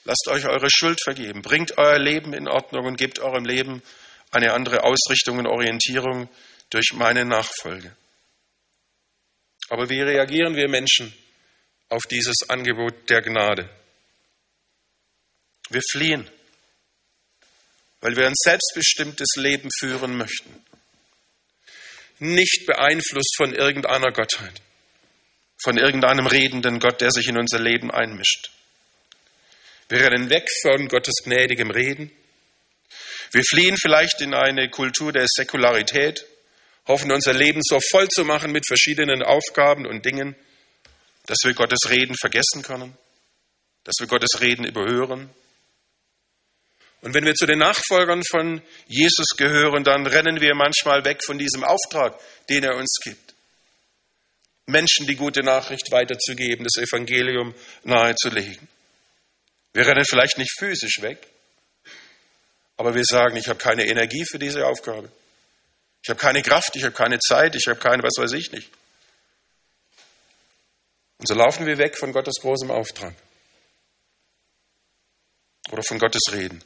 Lasst 0.05 0.29
euch 0.29 0.47
eure 0.47 0.71
Schuld 0.71 0.99
vergeben. 1.05 1.43
Bringt 1.43 1.77
euer 1.77 1.99
Leben 1.99 2.33
in 2.33 2.49
Ordnung 2.49 2.87
und 2.87 2.97
gebt 2.97 3.19
eurem 3.19 3.45
Leben 3.45 3.83
eine 4.31 4.53
andere 4.53 4.85
Ausrichtung 4.85 5.39
und 5.39 5.47
Orientierung 5.47 6.29
durch 6.71 6.93
meine 6.95 7.25
Nachfolge. 7.25 7.95
Aber 9.69 9.91
wie 9.91 10.01
reagieren 10.01 10.57
wir 10.57 10.69
Menschen 10.69 11.13
auf 11.89 12.05
dieses 12.07 12.49
Angebot 12.49 13.11
der 13.11 13.23
Gnade? 13.23 13.69
Wir 15.71 15.83
fliehen, 15.91 16.29
weil 18.01 18.17
wir 18.17 18.27
ein 18.27 18.35
selbstbestimmtes 18.35 19.37
Leben 19.37 19.69
führen 19.79 20.17
möchten, 20.17 20.65
nicht 22.19 22.65
beeinflusst 22.67 23.37
von 23.37 23.55
irgendeiner 23.55 24.11
Gottheit, 24.13 24.63
von 25.63 25.77
irgendeinem 25.77 26.27
redenden 26.27 26.79
Gott, 26.79 27.01
der 27.01 27.11
sich 27.11 27.29
in 27.29 27.39
unser 27.39 27.59
Leben 27.59 27.91
einmischt. 27.91 28.51
Wir 29.89 30.01
rennen 30.01 30.31
weg 30.31 30.47
von 30.63 30.89
Gottes 30.89 31.15
gnädigem 31.25 31.71
Reden. 31.71 32.11
Wir 33.33 33.43
fliehen 33.43 33.77
vielleicht 33.77 34.21
in 34.21 34.35
eine 34.35 34.71
Kultur 34.71 35.13
der 35.13 35.27
Säkularität, 35.27 36.25
hoffen 36.87 37.13
unser 37.13 37.33
Leben 37.33 37.61
so 37.63 37.81
voll 37.81 38.09
zu 38.09 38.25
machen 38.25 38.53
mit 38.53 38.67
verschiedenen 38.67 39.23
Aufgaben 39.23 39.87
und 39.87 40.05
Dingen, 40.05 40.37
dass 41.27 41.39
wir 41.45 41.55
Gottes 41.55 41.91
Reden 41.91 42.15
vergessen 42.19 42.63
können, 42.63 42.97
dass 43.85 43.97
wir 43.99 44.07
Gottes 44.07 44.41
Reden 44.41 44.65
überhören. 44.65 45.31
Und 47.01 47.15
wenn 47.15 47.25
wir 47.25 47.35
zu 47.35 47.47
den 47.47 47.59
Nachfolgern 47.59 48.23
von 48.29 48.63
Jesus 48.87 49.37
gehören, 49.37 49.85
dann 49.85 50.07
rennen 50.07 50.41
wir 50.41 50.55
manchmal 50.55 51.05
weg 51.05 51.21
von 51.25 51.39
diesem 51.39 51.65
Auftrag, 51.65 52.19
den 52.49 52.65
er 52.65 52.77
uns 52.77 52.99
gibt. 53.05 53.28
Menschen 54.69 55.07
die 55.07 55.17
gute 55.17 55.43
Nachricht 55.43 55.91
weiterzugeben, 55.91 56.65
das 56.65 56.83
Evangelium 56.83 57.55
nahezulegen. 57.85 58.69
Wir 59.73 59.87
rennen 59.87 60.05
vielleicht 60.05 60.37
nicht 60.37 60.53
physisch 60.59 61.01
weg, 61.01 61.27
aber 62.77 62.95
wir 62.95 63.05
sagen, 63.05 63.37
ich 63.37 63.49
habe 63.49 63.59
keine 63.59 63.87
Energie 63.87 64.25
für 64.25 64.39
diese 64.39 64.67
Aufgabe. 64.67 65.11
Ich 66.03 66.11
habe 66.11 66.21
keine 66.21 66.43
Kraft, 66.43 66.77
ich 66.77 66.85
habe 66.85 66.95
keine 66.95 67.19
Zeit, 67.19 67.55
ich 67.57 67.67
habe 67.67 67.81
keine, 67.81 68.03
was 68.03 68.15
weiß 68.19 68.33
ich 68.33 68.53
nicht. 68.53 68.71
Und 71.17 71.27
so 71.27 71.35
laufen 71.35 71.67
wir 71.67 71.79
weg 71.79 71.97
von 71.99 72.13
Gottes 72.13 72.35
großem 72.41 72.71
Auftrag 72.71 73.15
oder 75.71 75.83
von 75.83 75.99
Gottes 75.99 76.23
Reden. 76.31 76.63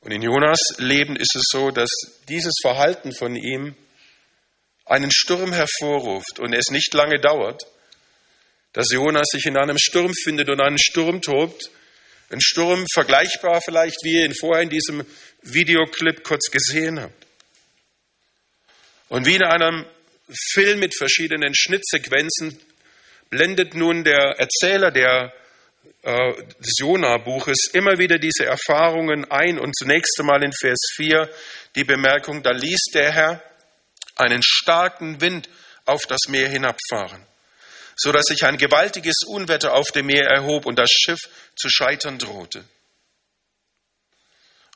Und 0.00 0.10
in 0.10 0.20
Jonas 0.20 0.60
Leben 0.78 1.16
ist 1.16 1.34
es 1.36 1.44
so, 1.50 1.70
dass 1.70 1.88
dieses 2.28 2.52
Verhalten 2.60 3.14
von 3.14 3.36
ihm 3.36 3.74
einen 4.84 5.10
Sturm 5.12 5.52
hervorruft 5.52 6.38
und 6.38 6.52
es 6.52 6.70
nicht 6.70 6.92
lange 6.94 7.18
dauert, 7.18 7.62
dass 8.72 8.90
Jonas 8.90 9.26
sich 9.30 9.46
in 9.46 9.56
einem 9.56 9.78
Sturm 9.78 10.12
findet 10.12 10.50
und 10.50 10.60
einen 10.60 10.78
Sturm 10.78 11.22
tobt. 11.22 11.70
Ein 12.30 12.40
Sturm 12.40 12.84
vergleichbar 12.92 13.60
vielleicht, 13.64 14.02
wie 14.02 14.14
ihr 14.14 14.24
ihn 14.24 14.34
vorher 14.34 14.62
in 14.62 14.70
diesem 14.70 15.06
Videoclip 15.42 16.24
kurz 16.24 16.50
gesehen 16.50 17.00
habt. 17.00 17.26
Und 19.08 19.26
wie 19.26 19.36
in 19.36 19.44
einem 19.44 19.86
Film 20.52 20.80
mit 20.80 20.96
verschiedenen 20.96 21.54
Schnittsequenzen 21.54 22.58
blendet 23.30 23.74
nun 23.74 24.02
der 24.02 24.38
Erzähler 24.38 24.90
der, 24.90 25.32
äh, 26.02 26.32
des 26.58 26.78
Jona-Buches 26.78 27.70
immer 27.74 27.98
wieder 27.98 28.18
diese 28.18 28.46
Erfahrungen 28.46 29.30
ein 29.30 29.58
und 29.58 29.76
zunächst 29.76 30.18
einmal 30.18 30.42
in 30.42 30.52
Vers 30.52 30.80
4 30.96 31.30
die 31.76 31.84
Bemerkung, 31.84 32.42
da 32.42 32.50
ließ 32.50 32.86
der 32.94 33.12
Herr 33.12 33.53
einen 34.16 34.42
starken 34.42 35.20
Wind 35.20 35.48
auf 35.84 36.02
das 36.06 36.28
Meer 36.28 36.48
hinabfahren 36.48 37.26
so 37.96 38.12
dass 38.12 38.24
sich 38.26 38.44
ein 38.44 38.58
gewaltiges 38.58 39.22
Unwetter 39.26 39.74
auf 39.74 39.90
dem 39.92 40.06
Meer 40.06 40.26
erhob 40.26 40.66
und 40.66 40.78
das 40.78 40.90
Schiff 40.90 41.20
zu 41.56 41.68
scheitern 41.68 42.18
drohte. 42.18 42.64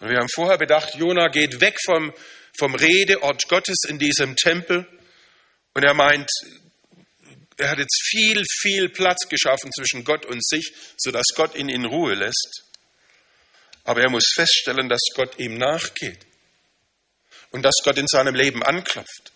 Und 0.00 0.11
wir 0.11 0.18
haben 0.18 0.28
vorher 0.33 0.59
bedacht, 0.59 0.95
Jona 0.95 1.28
geht 1.28 1.61
weg 1.61 1.76
vom, 1.85 2.12
vom 2.57 2.75
Redeort 2.75 3.49
Gottes 3.49 3.78
in 3.88 3.99
diesem 3.99 4.37
Tempel 4.37 4.87
und 5.75 5.83
er 5.83 5.95
meint, 5.95 6.30
er 7.57 7.71
hat 7.71 7.78
jetzt 7.78 8.00
viel, 8.09 8.45
viel 8.45 8.88
Platz 8.88 9.28
geschaffen 9.28 9.73
zwischen 9.73 10.04
Gott 10.04 10.25
und 10.25 10.45
sich, 10.45 10.73
sodass 10.97 11.26
Gott 11.35 11.57
ihn 11.57 11.68
in 11.68 11.85
Ruhe 11.85 12.14
lässt. 12.14 12.64
Aber 13.83 14.00
er 14.02 14.11
muss 14.11 14.30
feststellen, 14.33 14.88
dass 14.88 15.00
Gott 15.14 15.40
ihm 15.40 15.59
nachgeht 15.59 16.27
und 17.50 17.62
dass 17.62 17.75
Gott 17.83 17.99
in 17.99 18.07
seinem 18.07 18.35
Leben 18.35 18.62
anklopft 18.62 19.33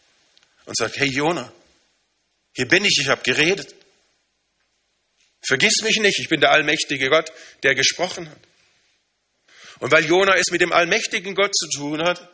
und 0.67 0.77
sagt, 0.77 0.97
hey 0.97 1.09
Jona, 1.09 1.53
hier 2.55 2.69
bin 2.69 2.85
ich, 2.85 2.99
ich 3.01 3.09
habe 3.09 3.23
geredet. 3.23 3.75
Vergiss 5.47 5.83
mich 5.83 5.99
nicht, 5.99 6.19
ich 6.21 6.29
bin 6.29 6.41
der 6.41 6.53
allmächtige 6.53 7.09
Gott, 7.09 7.33
der 7.63 7.75
gesprochen 7.75 8.29
hat. 8.29 8.39
Und 9.81 9.91
weil 9.91 10.05
Jona 10.05 10.37
es 10.37 10.51
mit 10.51 10.61
dem 10.61 10.73
allmächtigen 10.73 11.35
Gott 11.35 11.55
zu 11.57 11.69
tun 11.69 12.03
hat, 12.03 12.29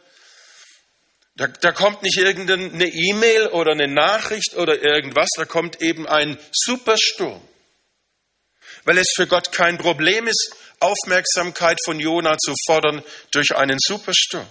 da, 1.36 1.46
da 1.46 1.72
kommt 1.72 2.02
nicht 2.02 2.18
irgendeine 2.18 2.88
E-Mail 2.88 3.46
oder 3.48 3.70
eine 3.72 3.86
Nachricht 3.86 4.56
oder 4.56 4.82
irgendwas, 4.82 5.28
da 5.36 5.44
kommt 5.44 5.80
eben 5.80 6.06
ein 6.06 6.36
Supersturm. 6.52 7.40
Weil 8.84 8.98
es 8.98 9.12
für 9.14 9.28
Gott 9.28 9.52
kein 9.52 9.78
Problem 9.78 10.26
ist, 10.26 10.56
Aufmerksamkeit 10.80 11.78
von 11.84 12.00
Jona 12.00 12.36
zu 12.38 12.54
fordern 12.66 13.04
durch 13.30 13.54
einen 13.54 13.78
Supersturm. 13.78 14.46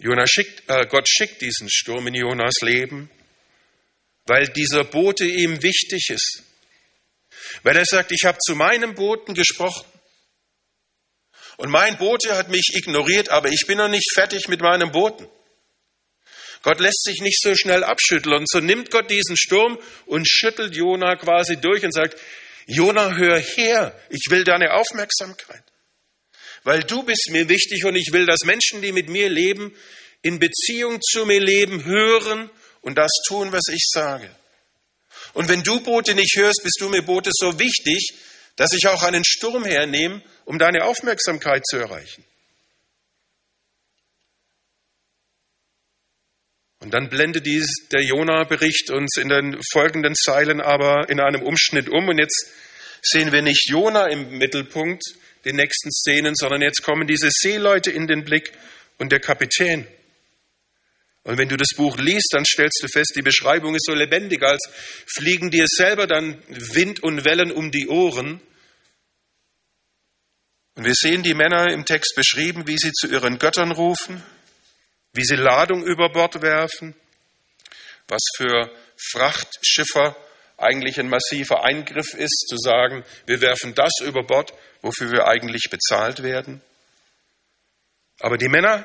Jona 0.00 0.26
schickt, 0.26 0.62
äh, 0.68 0.86
Gott 0.86 1.06
schickt 1.06 1.42
diesen 1.42 1.68
Sturm 1.70 2.06
in 2.06 2.14
Jonas 2.14 2.54
Leben, 2.62 3.10
weil 4.24 4.48
dieser 4.48 4.82
Bote 4.84 5.26
ihm 5.26 5.62
wichtig 5.62 6.08
ist. 6.08 6.42
Weil 7.62 7.76
er 7.76 7.84
sagt, 7.84 8.10
ich 8.10 8.24
habe 8.24 8.38
zu 8.38 8.54
meinem 8.54 8.94
Boten 8.94 9.34
gesprochen. 9.34 9.86
Und 11.58 11.68
mein 11.68 11.98
Bote 11.98 12.34
hat 12.34 12.48
mich 12.48 12.70
ignoriert, 12.72 13.28
aber 13.28 13.50
ich 13.50 13.66
bin 13.66 13.76
noch 13.76 13.88
nicht 13.88 14.10
fertig 14.14 14.48
mit 14.48 14.62
meinem 14.62 14.90
Boten. 14.90 15.28
Gott 16.62 16.80
lässt 16.80 17.04
sich 17.04 17.20
nicht 17.20 17.38
so 17.42 17.54
schnell 17.54 17.84
abschütteln. 17.84 18.36
Und 18.36 18.48
so 18.48 18.60
nimmt 18.60 18.90
Gott 18.90 19.10
diesen 19.10 19.36
Sturm 19.36 19.78
und 20.06 20.26
schüttelt 20.26 20.74
Jona 20.74 21.16
quasi 21.16 21.60
durch 21.60 21.84
und 21.84 21.92
sagt, 21.92 22.18
Jona, 22.66 23.16
hör 23.16 23.38
her, 23.38 24.00
ich 24.08 24.26
will 24.30 24.44
deine 24.44 24.72
Aufmerksamkeit 24.72 25.64
weil 26.64 26.80
du 26.82 27.02
bist 27.02 27.28
mir 27.30 27.48
wichtig 27.48 27.84
und 27.84 27.96
ich 27.96 28.12
will, 28.12 28.26
dass 28.26 28.40
Menschen, 28.44 28.82
die 28.82 28.92
mit 28.92 29.08
mir 29.08 29.28
leben, 29.28 29.74
in 30.22 30.38
Beziehung 30.38 31.00
zu 31.00 31.24
mir 31.24 31.40
leben, 31.40 31.84
hören 31.84 32.50
und 32.82 32.96
das 32.96 33.10
tun, 33.26 33.52
was 33.52 33.62
ich 33.72 33.86
sage. 33.90 34.30
Und 35.32 35.48
wenn 35.48 35.62
du 35.62 35.80
Bote 35.80 36.14
nicht 36.14 36.36
hörst, 36.36 36.62
bist 36.62 36.78
du 36.80 36.88
mir 36.88 37.02
Bote 37.02 37.30
so 37.32 37.58
wichtig, 37.58 38.14
dass 38.56 38.72
ich 38.72 38.88
auch 38.88 39.02
einen 39.02 39.24
Sturm 39.24 39.64
hernehme, 39.64 40.22
um 40.44 40.58
deine 40.58 40.84
Aufmerksamkeit 40.84 41.64
zu 41.66 41.76
erreichen. 41.76 42.24
Und 46.80 46.94
dann 46.94 47.10
blendet 47.10 47.44
dies, 47.44 47.68
der 47.92 48.02
Jona-Bericht 48.02 48.90
uns 48.90 49.18
in 49.18 49.28
den 49.28 49.60
folgenden 49.70 50.14
Zeilen 50.14 50.62
aber 50.62 51.10
in 51.10 51.20
einem 51.20 51.42
Umschnitt 51.42 51.90
um. 51.90 52.08
Und 52.08 52.18
jetzt 52.18 52.50
sehen 53.02 53.32
wir 53.32 53.42
nicht 53.42 53.68
Jona 53.68 54.06
im 54.06 54.38
Mittelpunkt, 54.38 55.02
den 55.44 55.56
nächsten 55.56 55.90
Szenen, 55.90 56.34
sondern 56.34 56.62
jetzt 56.62 56.82
kommen 56.82 57.06
diese 57.06 57.30
Seeleute 57.30 57.90
in 57.90 58.06
den 58.06 58.24
Blick 58.24 58.52
und 58.98 59.12
der 59.12 59.20
Kapitän. 59.20 59.86
Und 61.22 61.36
wenn 61.36 61.48
du 61.48 61.56
das 61.56 61.76
Buch 61.76 61.98
liest, 61.98 62.28
dann 62.32 62.44
stellst 62.44 62.82
du 62.82 62.88
fest, 62.88 63.12
die 63.14 63.22
Beschreibung 63.22 63.74
ist 63.74 63.84
so 63.86 63.94
lebendig, 63.94 64.42
als 64.42 64.68
fliegen 65.06 65.50
dir 65.50 65.66
selber 65.68 66.06
dann 66.06 66.42
Wind 66.48 67.02
und 67.02 67.24
Wellen 67.24 67.52
um 67.52 67.70
die 67.70 67.88
Ohren. 67.88 68.40
Und 70.76 70.84
wir 70.84 70.94
sehen 70.94 71.22
die 71.22 71.34
Männer 71.34 71.72
im 71.72 71.84
Text 71.84 72.14
beschrieben, 72.16 72.66
wie 72.66 72.78
sie 72.78 72.92
zu 72.92 73.06
ihren 73.06 73.38
Göttern 73.38 73.70
rufen, 73.70 74.22
wie 75.12 75.24
sie 75.24 75.36
Ladung 75.36 75.84
über 75.84 76.08
Bord 76.10 76.40
werfen, 76.40 76.94
was 78.08 78.22
für 78.36 78.74
Frachtschiffer 78.96 80.16
eigentlich 80.60 80.98
ein 81.00 81.08
massiver 81.08 81.64
Eingriff 81.64 82.14
ist, 82.14 82.46
zu 82.48 82.56
sagen, 82.56 83.04
wir 83.26 83.40
werfen 83.40 83.74
das 83.74 83.92
über 84.02 84.22
Bord, 84.22 84.52
wofür 84.82 85.10
wir 85.10 85.26
eigentlich 85.26 85.68
bezahlt 85.70 86.22
werden. 86.22 86.60
Aber 88.20 88.36
die 88.36 88.48
Männer 88.48 88.84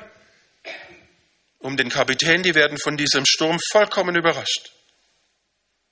um 1.58 1.76
den 1.76 1.88
Kapitän, 1.88 2.42
die 2.42 2.54
werden 2.54 2.78
von 2.78 2.96
diesem 2.96 3.24
Sturm 3.26 3.58
vollkommen 3.72 4.16
überrascht. 4.16 4.70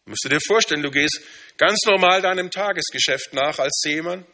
Musst 0.07 0.25
du 0.25 0.29
dir 0.29 0.41
vorstellen, 0.47 0.83
du 0.83 0.91
gehst 0.91 1.21
ganz 1.57 1.81
normal 1.87 2.23
deinem 2.23 2.50
Tagesgeschäft 2.50 3.33
nach 3.33 3.59
als 3.59 3.81
Seemann 3.83 4.26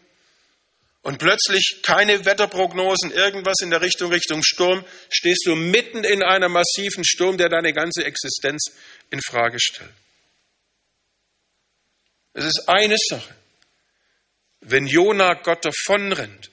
und 1.03 1.19
plötzlich 1.19 1.81
keine 1.83 2.25
Wetterprognosen, 2.25 3.13
irgendwas 3.13 3.61
in 3.63 3.71
der 3.71 3.81
Richtung 3.81 4.13
Richtung 4.13 4.43
Sturm, 4.43 4.85
stehst 5.09 5.47
du 5.47 5.55
mitten 5.55 6.05
in 6.05 6.23
einem 6.23 6.53
massiven 6.53 7.05
Sturm, 7.05 7.39
der 7.39 7.49
deine 7.49 7.73
ganze 7.73 8.05
Existenz 8.05 8.73
in 9.11 9.21
Frage 9.23 9.59
stellt. 9.61 9.91
Es 12.41 12.47
ist 12.47 12.69
eine 12.71 12.97
Sache, 12.97 13.37
wenn 14.63 14.87
Jona 14.87 15.35
Gott 15.35 15.63
davonrennt 15.63 16.51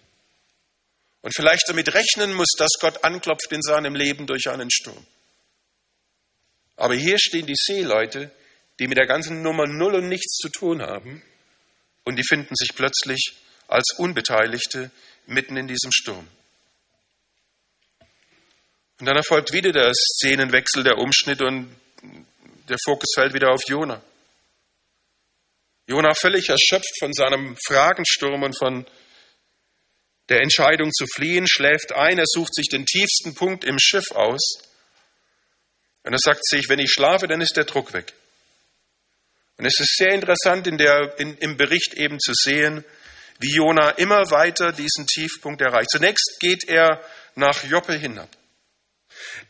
und 1.22 1.34
vielleicht 1.34 1.63
damit 1.70 1.94
rechnen 1.94 2.34
muss, 2.34 2.51
dass 2.58 2.72
Gott 2.82 3.06
anklopft 3.06 3.53
in 3.53 3.62
seinem 3.62 3.96
Leben 3.96 4.27
durch 4.27 4.50
einen 4.50 4.70
Sturm. 4.70 5.08
Aber 6.75 6.94
hier 6.94 7.17
stehen 7.17 7.46
die 7.46 7.56
Seeleute, 7.56 8.32
die 8.79 8.89
mit 8.89 8.98
der 8.98 9.08
ganzen 9.08 9.41
Nummer 9.41 9.65
null 9.65 9.96
und 9.96 10.10
nichts 10.10 10.36
zu 10.36 10.50
tun 10.50 10.82
haben 10.82 11.24
und 12.03 12.17
die 12.17 12.25
finden 12.27 12.53
sich 12.58 12.75
plötzlich 12.75 13.38
als 13.70 13.94
Unbeteiligte 13.98 14.91
mitten 15.25 15.56
in 15.56 15.70
diesem 15.70 15.94
Sturm. 15.94 16.27
Und 19.00 19.06
dann 19.06 19.15
erfolgt 19.15 19.53
wieder 19.53 19.72
der 19.72 19.94
Szenenwechsel, 19.94 20.84
der 20.84 20.98
Umschnitt 20.98 21.41
und 21.41 21.74
der 22.67 22.77
Fokus 22.84 23.13
fällt 23.15 23.34
wieder 23.34 23.53
auf 23.53 23.62
Jona. 23.70 24.03
Jona 25.88 26.13
völlig 26.13 26.50
erschöpft 26.50 27.00
von 27.00 27.13
seinem 27.13 27.56
Fragensturm 27.65 28.44
und 28.44 28.58
von 28.58 28.86
der 30.27 30.41
Entscheidung 30.41 30.91
zu 30.91 31.06
fliehen, 31.15 31.48
schläft 31.48 31.94
ein, 31.94 32.20
er 32.20 32.25
sucht 32.27 32.53
sich 32.53 32.67
den 32.67 32.86
tiefsten 32.86 33.34
Punkt 33.34 33.63
im 33.63 33.79
Schiff 33.79 34.12
aus 34.12 34.60
und 36.03 36.13
er 36.13 36.20
sagt 36.20 36.46
sich, 36.46 36.67
wenn 36.67 36.79
ich 36.79 36.91
schlafe, 36.91 37.27
dann 37.27 37.39
ist 37.39 37.56
der 37.56 37.63
Druck 37.63 37.94
weg. 37.94 38.13
Und 39.58 39.65
es 39.65 39.79
ist 39.79 39.96
sehr 39.98 40.13
interessant 40.13 40.67
in 40.67 40.77
der, 40.77 41.17
in, 41.20 41.38
im 41.38 41.58
Bericht 41.58 41.94
eben 41.96 42.20
zu 42.20 42.34
sehen, 42.34 42.84
wie 43.39 43.56
Jona 43.56 43.91
immer 43.91 44.29
weiter 44.29 44.72
diesen 44.72 45.08
Tiefpunkt 45.08 45.62
erreicht. 45.62 45.89
Zunächst 45.91 46.38
geht 46.39 46.67
er 46.67 47.01
nach 47.36 47.63
Joppe 47.63 47.94
hinab. 47.94 48.29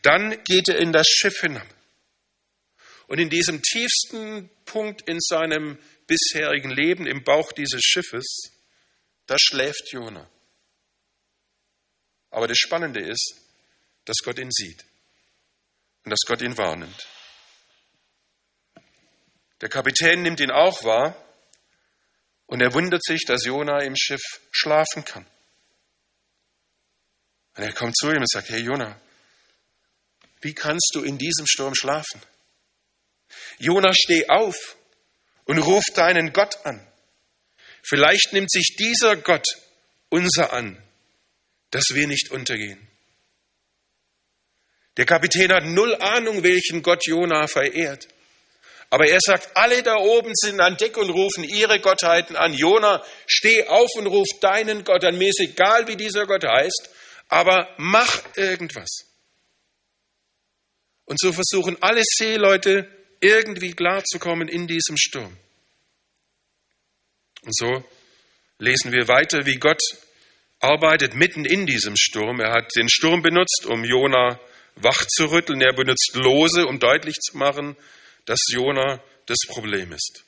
Dann 0.02 0.42
geht 0.44 0.68
er 0.68 0.78
in 0.78 0.92
das 0.92 1.08
Schiff 1.08 1.40
hinab. 1.40 1.66
Und 3.06 3.18
in 3.18 3.30
diesem 3.30 3.62
tiefsten 3.62 4.50
Punkt 4.64 5.08
in 5.08 5.18
seinem 5.20 5.78
bisherigen 6.08 6.70
Leben, 6.70 7.06
im 7.06 7.22
Bauch 7.22 7.52
dieses 7.52 7.82
Schiffes, 7.82 8.50
da 9.26 9.36
schläft 9.38 9.92
Jona. 9.92 10.28
Aber 12.30 12.48
das 12.48 12.58
Spannende 12.58 13.00
ist, 13.00 13.36
dass 14.04 14.16
Gott 14.24 14.38
ihn 14.38 14.50
sieht 14.50 14.84
und 16.04 16.10
dass 16.10 16.20
Gott 16.26 16.42
ihn 16.42 16.56
wahrnimmt. 16.56 17.06
Der 19.60 19.68
Kapitän 19.68 20.22
nimmt 20.22 20.40
ihn 20.40 20.50
auch 20.50 20.82
wahr 20.82 21.14
und 22.46 22.60
er 22.60 22.72
wundert 22.72 23.04
sich, 23.04 23.24
dass 23.26 23.44
Jona 23.44 23.82
im 23.82 23.94
Schiff 23.96 24.22
schlafen 24.50 25.04
kann. 25.04 25.26
Und 27.56 27.64
er 27.64 27.72
kommt 27.72 27.96
zu 27.96 28.10
ihm 28.10 28.18
und 28.18 28.30
sagt, 28.30 28.48
hey 28.50 28.62
Jona, 28.62 28.98
wie 30.40 30.54
kannst 30.54 30.92
du 30.94 31.02
in 31.02 31.18
diesem 31.18 31.46
Sturm 31.46 31.74
schlafen? 31.74 32.22
Jona, 33.58 33.92
steh 33.92 34.28
auf 34.28 34.77
und 35.48 35.58
ruf 35.58 35.82
deinen 35.94 36.32
Gott 36.32 36.64
an. 36.64 36.86
Vielleicht 37.82 38.32
nimmt 38.32 38.52
sich 38.52 38.76
dieser 38.78 39.16
Gott 39.16 39.46
unser 40.10 40.52
an, 40.52 40.80
dass 41.70 41.86
wir 41.94 42.06
nicht 42.06 42.30
untergehen. 42.30 42.86
Der 44.98 45.06
Kapitän 45.06 45.52
hat 45.52 45.64
null 45.64 45.94
Ahnung, 45.96 46.42
welchen 46.42 46.82
Gott 46.82 47.06
Jona 47.06 47.46
verehrt. 47.46 48.08
Aber 48.90 49.06
er 49.06 49.20
sagt, 49.20 49.56
alle 49.56 49.82
da 49.82 49.96
oben 49.96 50.32
sind 50.34 50.60
an 50.60 50.76
Deck 50.76 50.96
und 50.96 51.10
rufen 51.10 51.44
ihre 51.44 51.80
Gottheiten 51.80 52.36
an. 52.36 52.52
Jona, 52.52 53.02
steh 53.26 53.66
auf 53.68 53.88
und 53.96 54.06
ruf 54.06 54.26
deinen 54.40 54.84
Gott 54.84 55.04
an. 55.04 55.16
Mir 55.16 55.28
ist 55.28 55.40
egal, 55.40 55.86
wie 55.88 55.96
dieser 55.96 56.26
Gott 56.26 56.44
heißt, 56.44 56.90
aber 57.28 57.74
mach 57.78 58.22
irgendwas. 58.36 59.06
Und 61.04 61.18
so 61.20 61.32
versuchen 61.32 61.80
alle 61.80 62.02
Seeleute 62.04 62.97
irgendwie 63.20 63.72
klarzukommen 63.72 64.48
in 64.48 64.66
diesem 64.66 64.96
Sturm. 64.96 65.36
Und 67.42 67.56
so 67.56 67.84
lesen 68.58 68.92
wir 68.92 69.08
weiter, 69.08 69.46
wie 69.46 69.56
Gott 69.56 69.80
arbeitet 70.60 71.14
mitten 71.14 71.44
in 71.44 71.66
diesem 71.66 71.96
Sturm. 71.96 72.40
Er 72.40 72.52
hat 72.52 72.74
den 72.76 72.88
Sturm 72.88 73.22
benutzt, 73.22 73.66
um 73.66 73.84
Jona 73.84 74.40
wach 74.76 75.04
zu 75.06 75.26
rütteln. 75.26 75.60
Er 75.60 75.72
benutzt 75.72 76.12
Lose, 76.14 76.66
um 76.66 76.78
deutlich 76.78 77.16
zu 77.16 77.36
machen, 77.36 77.76
dass 78.24 78.40
Jona 78.50 79.02
das 79.26 79.38
Problem 79.46 79.92
ist. 79.92 80.24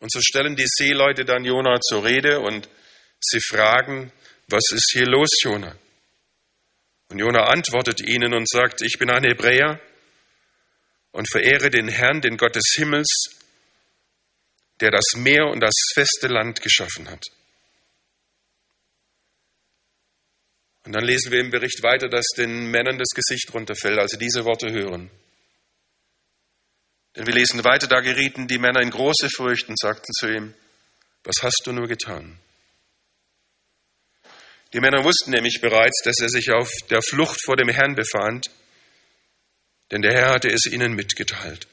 Und 0.00 0.12
so 0.12 0.20
stellen 0.20 0.56
die 0.56 0.66
Seeleute 0.66 1.24
dann 1.24 1.44
Jona 1.44 1.80
zur 1.80 2.04
Rede 2.04 2.40
und 2.40 2.68
sie 3.20 3.40
fragen, 3.40 4.12
was 4.48 4.64
ist 4.72 4.90
hier 4.92 5.06
los, 5.06 5.30
Jona? 5.42 5.74
Und 7.08 7.18
Jona 7.18 7.46
antwortet 7.46 8.00
ihnen 8.00 8.34
und 8.34 8.48
sagt, 8.48 8.82
ich 8.82 8.98
bin 8.98 9.10
ein 9.10 9.24
Hebräer 9.24 9.80
und 11.16 11.30
verehre 11.30 11.70
den 11.70 11.88
Herrn, 11.88 12.20
den 12.20 12.36
Gott 12.36 12.56
des 12.56 12.74
Himmels, 12.76 13.08
der 14.80 14.90
das 14.90 15.14
Meer 15.16 15.46
und 15.46 15.60
das 15.60 15.72
feste 15.94 16.26
Land 16.26 16.60
geschaffen 16.60 17.08
hat. 17.08 17.24
Und 20.84 20.92
dann 20.92 21.04
lesen 21.04 21.32
wir 21.32 21.40
im 21.40 21.50
Bericht 21.50 21.82
weiter, 21.82 22.10
dass 22.10 22.26
den 22.36 22.70
Männern 22.70 22.98
das 22.98 23.08
Gesicht 23.14 23.52
runterfällt, 23.54 23.98
als 23.98 24.10
sie 24.12 24.18
diese 24.18 24.44
Worte 24.44 24.70
hören. 24.70 25.10
Denn 27.16 27.26
wir 27.26 27.32
lesen 27.32 27.64
weiter, 27.64 27.86
da 27.86 28.00
gerieten 28.00 28.46
die 28.46 28.58
Männer 28.58 28.82
in 28.82 28.90
große 28.90 29.30
Furcht 29.34 29.70
und 29.70 29.78
sagten 29.78 30.12
zu 30.12 30.26
ihm, 30.26 30.54
was 31.24 31.42
hast 31.42 31.62
du 31.64 31.72
nur 31.72 31.88
getan? 31.88 32.38
Die 34.74 34.80
Männer 34.80 35.02
wussten 35.02 35.30
nämlich 35.30 35.62
bereits, 35.62 36.02
dass 36.04 36.20
er 36.20 36.28
sich 36.28 36.52
auf 36.52 36.70
der 36.90 37.00
Flucht 37.00 37.42
vor 37.42 37.56
dem 37.56 37.70
Herrn 37.70 37.94
befand, 37.94 38.50
denn 39.90 40.02
der 40.02 40.12
Herr 40.12 40.30
hatte 40.30 40.48
es 40.48 40.66
ihnen 40.66 40.94
mitgeteilt. 40.94 41.66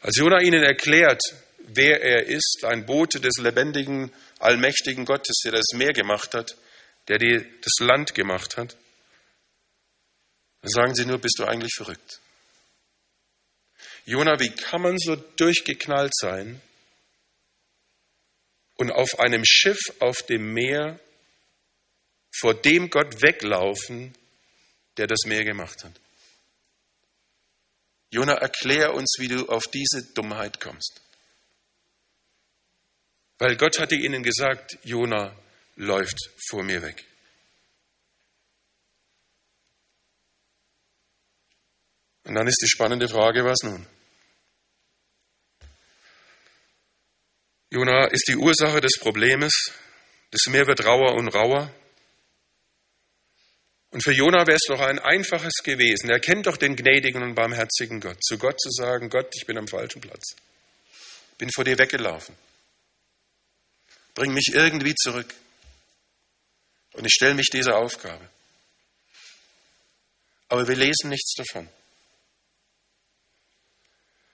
Als 0.00 0.16
Jona 0.16 0.40
ihnen 0.40 0.62
erklärt, 0.62 1.22
wer 1.58 2.02
er 2.02 2.26
ist, 2.26 2.64
ein 2.64 2.86
Bote 2.86 3.20
des 3.20 3.38
lebendigen, 3.38 4.12
allmächtigen 4.38 5.04
Gottes, 5.04 5.40
der 5.44 5.52
das 5.52 5.66
Meer 5.74 5.92
gemacht 5.92 6.34
hat, 6.34 6.56
der 7.08 7.18
die, 7.18 7.44
das 7.60 7.78
Land 7.80 8.14
gemacht 8.14 8.56
hat, 8.56 8.76
dann 10.62 10.70
sagen 10.70 10.94
sie 10.94 11.06
nur, 11.06 11.18
bist 11.18 11.38
du 11.38 11.44
eigentlich 11.44 11.74
verrückt? 11.74 12.20
Jona, 14.04 14.38
wie 14.38 14.50
kann 14.50 14.82
man 14.82 14.98
so 14.98 15.16
durchgeknallt 15.16 16.12
sein 16.14 16.60
und 18.76 18.92
auf 18.92 19.18
einem 19.18 19.44
Schiff 19.44 19.80
auf 20.00 20.22
dem 20.22 20.52
Meer 20.52 21.00
vor 22.38 22.54
dem 22.54 22.90
Gott 22.90 23.22
weglaufen, 23.22 24.16
der 24.96 25.06
das 25.06 25.20
Meer 25.24 25.44
gemacht 25.44 25.84
hat? 25.84 26.00
Jona, 28.10 28.34
erklär 28.34 28.94
uns, 28.94 29.16
wie 29.18 29.28
du 29.28 29.48
auf 29.48 29.66
diese 29.66 30.02
Dummheit 30.14 30.60
kommst. 30.60 31.00
Weil 33.38 33.56
Gott 33.56 33.78
hatte 33.78 33.94
ihnen 33.94 34.22
gesagt, 34.22 34.78
Jona 34.84 35.36
läuft 35.74 36.18
vor 36.48 36.62
mir 36.62 36.82
weg. 36.82 37.04
Und 42.24 42.34
dann 42.34 42.46
ist 42.46 42.60
die 42.62 42.68
spannende 42.68 43.08
Frage, 43.08 43.44
was 43.44 43.62
nun? 43.62 43.86
Jona 47.70 48.06
ist 48.06 48.26
die 48.28 48.36
Ursache 48.36 48.80
des 48.80 48.98
Problems. 48.98 49.70
Das 50.30 50.46
Meer 50.46 50.66
wird 50.66 50.84
rauer 50.84 51.14
und 51.14 51.28
rauer. 51.28 51.72
Und 53.96 54.02
für 54.02 54.12
Jona 54.12 54.46
wäre 54.46 54.58
es 54.60 54.66
doch 54.68 54.80
ein 54.80 54.98
einfaches 54.98 55.62
gewesen. 55.62 56.10
Er 56.10 56.20
kennt 56.20 56.46
doch 56.46 56.58
den 56.58 56.76
gnädigen 56.76 57.22
und 57.22 57.34
barmherzigen 57.34 57.98
Gott. 57.98 58.22
Zu 58.22 58.36
Gott 58.36 58.60
zu 58.60 58.68
sagen, 58.70 59.08
Gott, 59.08 59.32
ich 59.34 59.46
bin 59.46 59.56
am 59.56 59.66
falschen 59.66 60.02
Platz. 60.02 60.36
Bin 61.38 61.48
vor 61.50 61.64
dir 61.64 61.78
weggelaufen. 61.78 62.36
Bring 64.12 64.34
mich 64.34 64.50
irgendwie 64.52 64.94
zurück. 64.94 65.32
Und 66.92 67.06
ich 67.06 67.12
stelle 67.14 67.32
mich 67.32 67.46
dieser 67.50 67.78
Aufgabe. 67.78 68.28
Aber 70.50 70.68
wir 70.68 70.76
lesen 70.76 71.08
nichts 71.08 71.32
davon. 71.32 71.66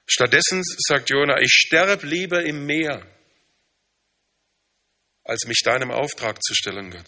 Stattdessen 0.07 0.61
sagt 0.89 1.09
Jona, 1.09 1.41
ich 1.41 1.53
sterbe 1.53 2.05
lieber 2.05 2.43
im 2.43 2.67
Meer, 2.67 3.07
als 5.23 5.45
mich 5.47 5.61
deinem 5.63 5.93
Auftrag 5.93 6.43
zu 6.43 6.53
stellen, 6.53 6.91
Gott. 6.91 7.07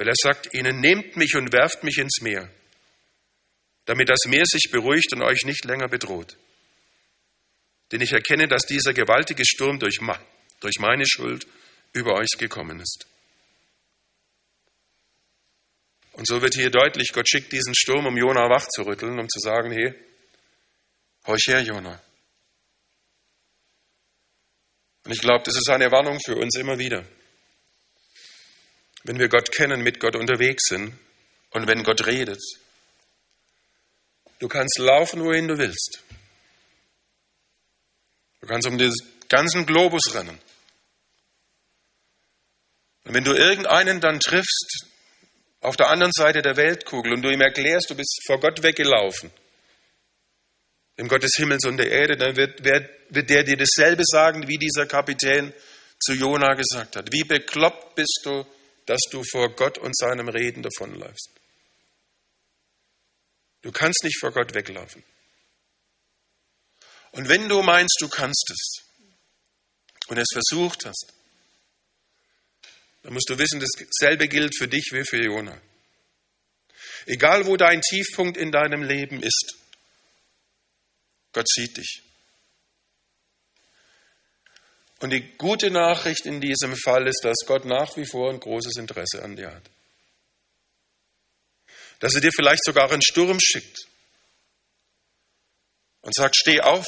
Weil 0.00 0.08
er 0.08 0.14
sagt 0.16 0.54
ihnen, 0.54 0.80
nehmt 0.80 1.18
mich 1.18 1.36
und 1.36 1.52
werft 1.52 1.84
mich 1.84 1.98
ins 1.98 2.22
Meer, 2.22 2.48
damit 3.84 4.08
das 4.08 4.20
Meer 4.26 4.46
sich 4.46 4.70
beruhigt 4.72 5.12
und 5.12 5.20
euch 5.20 5.44
nicht 5.44 5.66
länger 5.66 5.88
bedroht. 5.88 6.38
Denn 7.92 8.00
ich 8.00 8.12
erkenne, 8.12 8.48
dass 8.48 8.62
dieser 8.62 8.94
gewaltige 8.94 9.44
Sturm 9.44 9.78
durch, 9.78 9.98
durch 10.60 10.78
meine 10.78 11.06
Schuld 11.06 11.46
über 11.92 12.14
euch 12.14 12.30
gekommen 12.38 12.80
ist. 12.80 13.06
Und 16.12 16.26
so 16.26 16.40
wird 16.40 16.54
hier 16.54 16.70
deutlich, 16.70 17.12
Gott 17.12 17.28
schickt 17.28 17.52
diesen 17.52 17.74
Sturm, 17.74 18.06
um 18.06 18.16
Jona 18.16 18.48
wach 18.48 18.66
zu 18.68 18.86
rütteln, 18.86 19.20
um 19.20 19.28
zu 19.28 19.38
sagen, 19.38 19.70
hey, 19.70 19.92
horch 21.26 21.44
her, 21.48 21.60
Jona. 21.60 22.02
Und 25.04 25.12
ich 25.12 25.20
glaube, 25.20 25.42
das 25.44 25.56
ist 25.56 25.68
eine 25.68 25.90
Warnung 25.90 26.18
für 26.24 26.36
uns 26.36 26.56
immer 26.56 26.78
wieder. 26.78 27.04
Wenn 29.04 29.18
wir 29.18 29.28
Gott 29.28 29.50
kennen, 29.52 29.82
mit 29.82 30.00
Gott 30.00 30.16
unterwegs 30.16 30.64
sind 30.68 30.94
und 31.50 31.66
wenn 31.66 31.82
Gott 31.84 32.06
redet, 32.06 32.40
du 34.38 34.48
kannst 34.48 34.78
laufen, 34.78 35.24
wohin 35.24 35.48
du 35.48 35.58
willst. 35.58 36.02
Du 38.40 38.46
kannst 38.46 38.66
um 38.66 38.78
den 38.78 38.92
ganzen 39.28 39.66
Globus 39.66 40.14
rennen. 40.14 40.38
Und 43.04 43.14
wenn 43.14 43.24
du 43.24 43.32
irgendeinen 43.32 44.00
dann 44.00 44.20
triffst 44.20 44.86
auf 45.60 45.76
der 45.76 45.88
anderen 45.88 46.12
Seite 46.12 46.42
der 46.42 46.56
Weltkugel 46.56 47.12
und 47.12 47.22
du 47.22 47.30
ihm 47.30 47.40
erklärst, 47.40 47.90
du 47.90 47.94
bist 47.94 48.22
vor 48.26 48.40
Gott 48.40 48.62
weggelaufen, 48.62 49.30
dem 50.98 51.08
Gott 51.08 51.22
des 51.22 51.34
Himmels 51.36 51.64
und 51.66 51.76
der 51.76 51.90
Erde, 51.90 52.16
dann 52.16 52.36
wird, 52.36 52.64
wird 52.64 53.30
der 53.30 53.44
dir 53.44 53.56
dasselbe 53.56 54.02
sagen, 54.04 54.48
wie 54.48 54.58
dieser 54.58 54.86
Kapitän 54.86 55.52
zu 55.98 56.14
Jona 56.14 56.54
gesagt 56.54 56.96
hat. 56.96 57.12
Wie 57.12 57.24
bekloppt 57.24 57.94
bist 57.94 58.20
du, 58.24 58.46
dass 58.86 59.00
du 59.10 59.22
vor 59.24 59.54
Gott 59.54 59.78
und 59.78 59.96
seinem 59.96 60.28
Reden 60.28 60.62
davonläufst. 60.62 61.30
Du 63.62 63.72
kannst 63.72 64.02
nicht 64.04 64.18
vor 64.18 64.32
Gott 64.32 64.54
weglaufen. 64.54 65.02
Und 67.12 67.28
wenn 67.28 67.48
du 67.48 67.62
meinst, 67.62 67.96
du 68.00 68.08
kannst 68.08 68.50
es 68.50 68.84
und 70.08 70.18
es 70.18 70.28
versucht 70.32 70.86
hast, 70.86 71.12
dann 73.02 73.14
musst 73.14 73.28
du 73.28 73.38
wissen, 73.38 73.60
dasselbe 73.60 74.28
gilt 74.28 74.56
für 74.56 74.68
dich 74.68 74.90
wie 74.92 75.04
für 75.04 75.22
Jona. 75.22 75.60
Egal 77.06 77.46
wo 77.46 77.56
dein 77.56 77.80
Tiefpunkt 77.80 78.36
in 78.36 78.52
deinem 78.52 78.82
Leben 78.82 79.22
ist, 79.22 79.56
Gott 81.32 81.48
sieht 81.48 81.76
dich. 81.76 82.02
Und 85.00 85.10
die 85.10 85.36
gute 85.36 85.70
Nachricht 85.70 86.26
in 86.26 86.40
diesem 86.40 86.76
Fall 86.76 87.06
ist, 87.06 87.24
dass 87.24 87.38
Gott 87.46 87.64
nach 87.64 87.96
wie 87.96 88.06
vor 88.06 88.30
ein 88.30 88.38
großes 88.38 88.76
Interesse 88.76 89.22
an 89.22 89.34
dir 89.34 89.52
hat. 89.52 89.70
Dass 92.00 92.14
er 92.14 92.20
dir 92.20 92.32
vielleicht 92.32 92.64
sogar 92.64 92.90
einen 92.90 93.02
Sturm 93.02 93.38
schickt 93.40 93.88
und 96.02 96.14
sagt, 96.14 96.36
steh 96.36 96.60
auf 96.60 96.86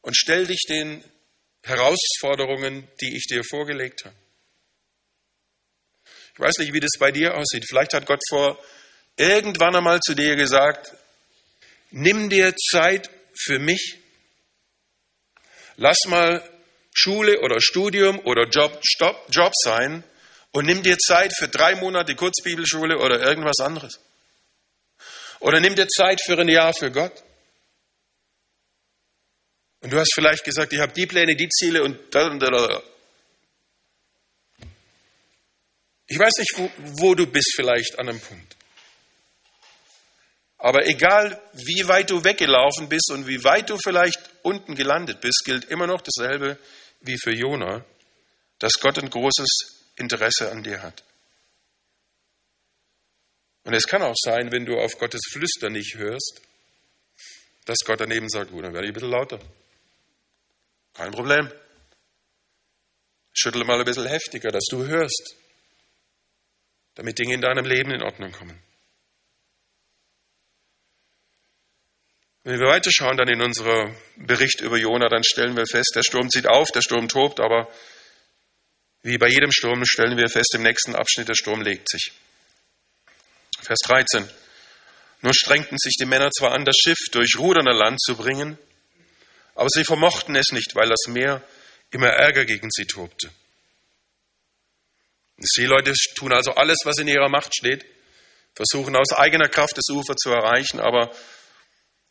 und 0.00 0.16
stell 0.16 0.46
dich 0.46 0.62
den 0.68 1.04
Herausforderungen, 1.62 2.88
die 3.00 3.16
ich 3.16 3.26
dir 3.26 3.44
vorgelegt 3.44 4.04
habe. 4.04 4.16
Ich 6.34 6.40
weiß 6.40 6.56
nicht, 6.58 6.72
wie 6.72 6.80
das 6.80 6.98
bei 6.98 7.12
dir 7.12 7.36
aussieht. 7.36 7.66
Vielleicht 7.68 7.92
hat 7.92 8.06
Gott 8.06 8.22
vor 8.30 8.58
irgendwann 9.16 9.76
einmal 9.76 10.00
zu 10.00 10.14
dir 10.14 10.36
gesagt, 10.36 10.94
nimm 11.90 12.30
dir 12.30 12.54
Zeit 12.56 13.10
für 13.34 13.58
mich. 13.58 13.99
Lass 15.80 15.96
mal 16.08 16.46
Schule 16.92 17.40
oder 17.40 17.58
Studium 17.58 18.18
oder 18.26 18.46
Job, 18.46 18.80
Stopp, 18.82 19.26
Job 19.30 19.50
sein 19.54 20.04
und 20.52 20.66
nimm 20.66 20.82
dir 20.82 20.98
Zeit 20.98 21.32
für 21.34 21.48
drei 21.48 21.74
Monate 21.74 22.14
Kurzbibelschule 22.14 22.98
oder 22.98 23.22
irgendwas 23.22 23.60
anderes. 23.60 23.98
Oder 25.38 25.58
nimm 25.58 25.74
dir 25.74 25.88
Zeit 25.88 26.20
für 26.22 26.38
ein 26.38 26.50
Jahr 26.50 26.74
für 26.74 26.90
Gott. 26.90 27.24
Und 29.80 29.90
du 29.90 29.98
hast 29.98 30.12
vielleicht 30.14 30.44
gesagt, 30.44 30.74
ich 30.74 30.80
habe 30.80 30.92
die 30.92 31.06
Pläne, 31.06 31.34
die 31.34 31.48
Ziele 31.48 31.82
und 31.82 32.14
da 32.14 32.26
und 32.26 32.40
da. 32.40 32.82
Ich 36.08 36.18
weiß 36.18 36.36
nicht, 36.40 36.58
wo, 36.58 36.70
wo 37.02 37.14
du 37.14 37.26
bist 37.26 37.54
vielleicht 37.56 37.98
an 37.98 38.10
einem 38.10 38.20
Punkt. 38.20 38.54
Aber 40.62 40.86
egal, 40.86 41.40
wie 41.54 41.88
weit 41.88 42.10
du 42.10 42.22
weggelaufen 42.22 42.90
bist 42.90 43.10
und 43.12 43.26
wie 43.26 43.42
weit 43.44 43.70
du 43.70 43.78
vielleicht 43.82 44.20
unten 44.42 44.74
gelandet 44.74 45.22
bist, 45.22 45.42
gilt 45.46 45.64
immer 45.64 45.86
noch 45.86 46.02
dasselbe 46.02 46.58
wie 47.00 47.16
für 47.18 47.32
Jona, 47.32 47.82
dass 48.58 48.74
Gott 48.74 48.98
ein 48.98 49.08
großes 49.08 49.48
Interesse 49.96 50.52
an 50.52 50.62
dir 50.62 50.82
hat. 50.82 51.02
Und 53.64 53.72
es 53.72 53.86
kann 53.86 54.02
auch 54.02 54.14
sein, 54.22 54.52
wenn 54.52 54.66
du 54.66 54.78
auf 54.78 54.98
Gottes 54.98 55.22
Flüster 55.32 55.70
nicht 55.70 55.96
hörst, 55.96 56.42
dass 57.64 57.78
Gott 57.86 58.00
daneben 58.00 58.28
sagt, 58.28 58.50
gut, 58.50 58.62
dann 58.62 58.74
werde 58.74 58.86
ich 58.86 58.90
ein 58.90 58.94
bisschen 58.94 59.10
lauter. 59.10 59.40
Kein 60.92 61.10
Problem. 61.10 61.50
Schüttle 63.32 63.64
mal 63.64 63.78
ein 63.78 63.84
bisschen 63.86 64.06
heftiger, 64.06 64.50
dass 64.50 64.64
du 64.70 64.84
hörst, 64.84 65.36
damit 66.96 67.18
Dinge 67.18 67.34
in 67.34 67.40
deinem 67.40 67.64
Leben 67.64 67.92
in 67.92 68.02
Ordnung 68.02 68.32
kommen. 68.32 68.69
Wenn 72.42 72.58
wir 72.58 72.68
weiterschauen 72.68 73.18
dann 73.18 73.28
in 73.28 73.42
unserem 73.42 73.94
Bericht 74.16 74.62
über 74.62 74.78
Jona, 74.78 75.08
dann 75.08 75.24
stellen 75.24 75.56
wir 75.56 75.66
fest, 75.66 75.92
der 75.94 76.02
Sturm 76.02 76.30
zieht 76.30 76.48
auf, 76.48 76.70
der 76.70 76.80
Sturm 76.80 77.06
tobt, 77.06 77.38
aber 77.38 77.70
wie 79.02 79.18
bei 79.18 79.28
jedem 79.28 79.52
Sturm 79.52 79.84
stellen 79.84 80.16
wir 80.16 80.28
fest, 80.28 80.54
im 80.54 80.62
nächsten 80.62 80.94
Abschnitt, 80.94 81.28
der 81.28 81.34
Sturm 81.34 81.60
legt 81.60 81.90
sich. 81.90 82.12
Vers 83.62 83.80
13. 83.84 84.28
Nur 85.20 85.34
strengten 85.34 85.76
sich 85.78 85.92
die 86.00 86.06
Männer 86.06 86.30
zwar 86.30 86.52
an, 86.52 86.64
das 86.64 86.76
Schiff 86.76 86.98
durch 87.12 87.36
Rudern 87.38 87.68
an 87.68 87.76
Land 87.76 88.00
zu 88.00 88.16
bringen, 88.16 88.58
aber 89.54 89.68
sie 89.68 89.84
vermochten 89.84 90.34
es 90.34 90.50
nicht, 90.52 90.74
weil 90.74 90.88
das 90.88 91.08
Meer 91.08 91.42
immer 91.90 92.08
Ärger 92.08 92.46
gegen 92.46 92.70
sie 92.70 92.86
tobte. 92.86 93.30
Die 95.36 95.46
Seeleute 95.46 95.92
tun 96.14 96.32
also 96.32 96.52
alles, 96.52 96.78
was 96.84 96.96
in 96.98 97.08
ihrer 97.08 97.28
Macht 97.28 97.54
steht, 97.54 97.84
versuchen 98.54 98.96
aus 98.96 99.12
eigener 99.12 99.48
Kraft 99.48 99.76
das 99.76 99.94
Ufer 99.94 100.16
zu 100.16 100.30
erreichen, 100.30 100.80
aber 100.80 101.14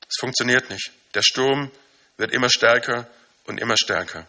es 0.09 0.15
funktioniert 0.19 0.69
nicht. 0.69 0.91
Der 1.13 1.21
Sturm 1.21 1.71
wird 2.17 2.31
immer 2.31 2.49
stärker 2.49 3.07
und 3.45 3.59
immer 3.59 3.77
stärker. 3.77 4.27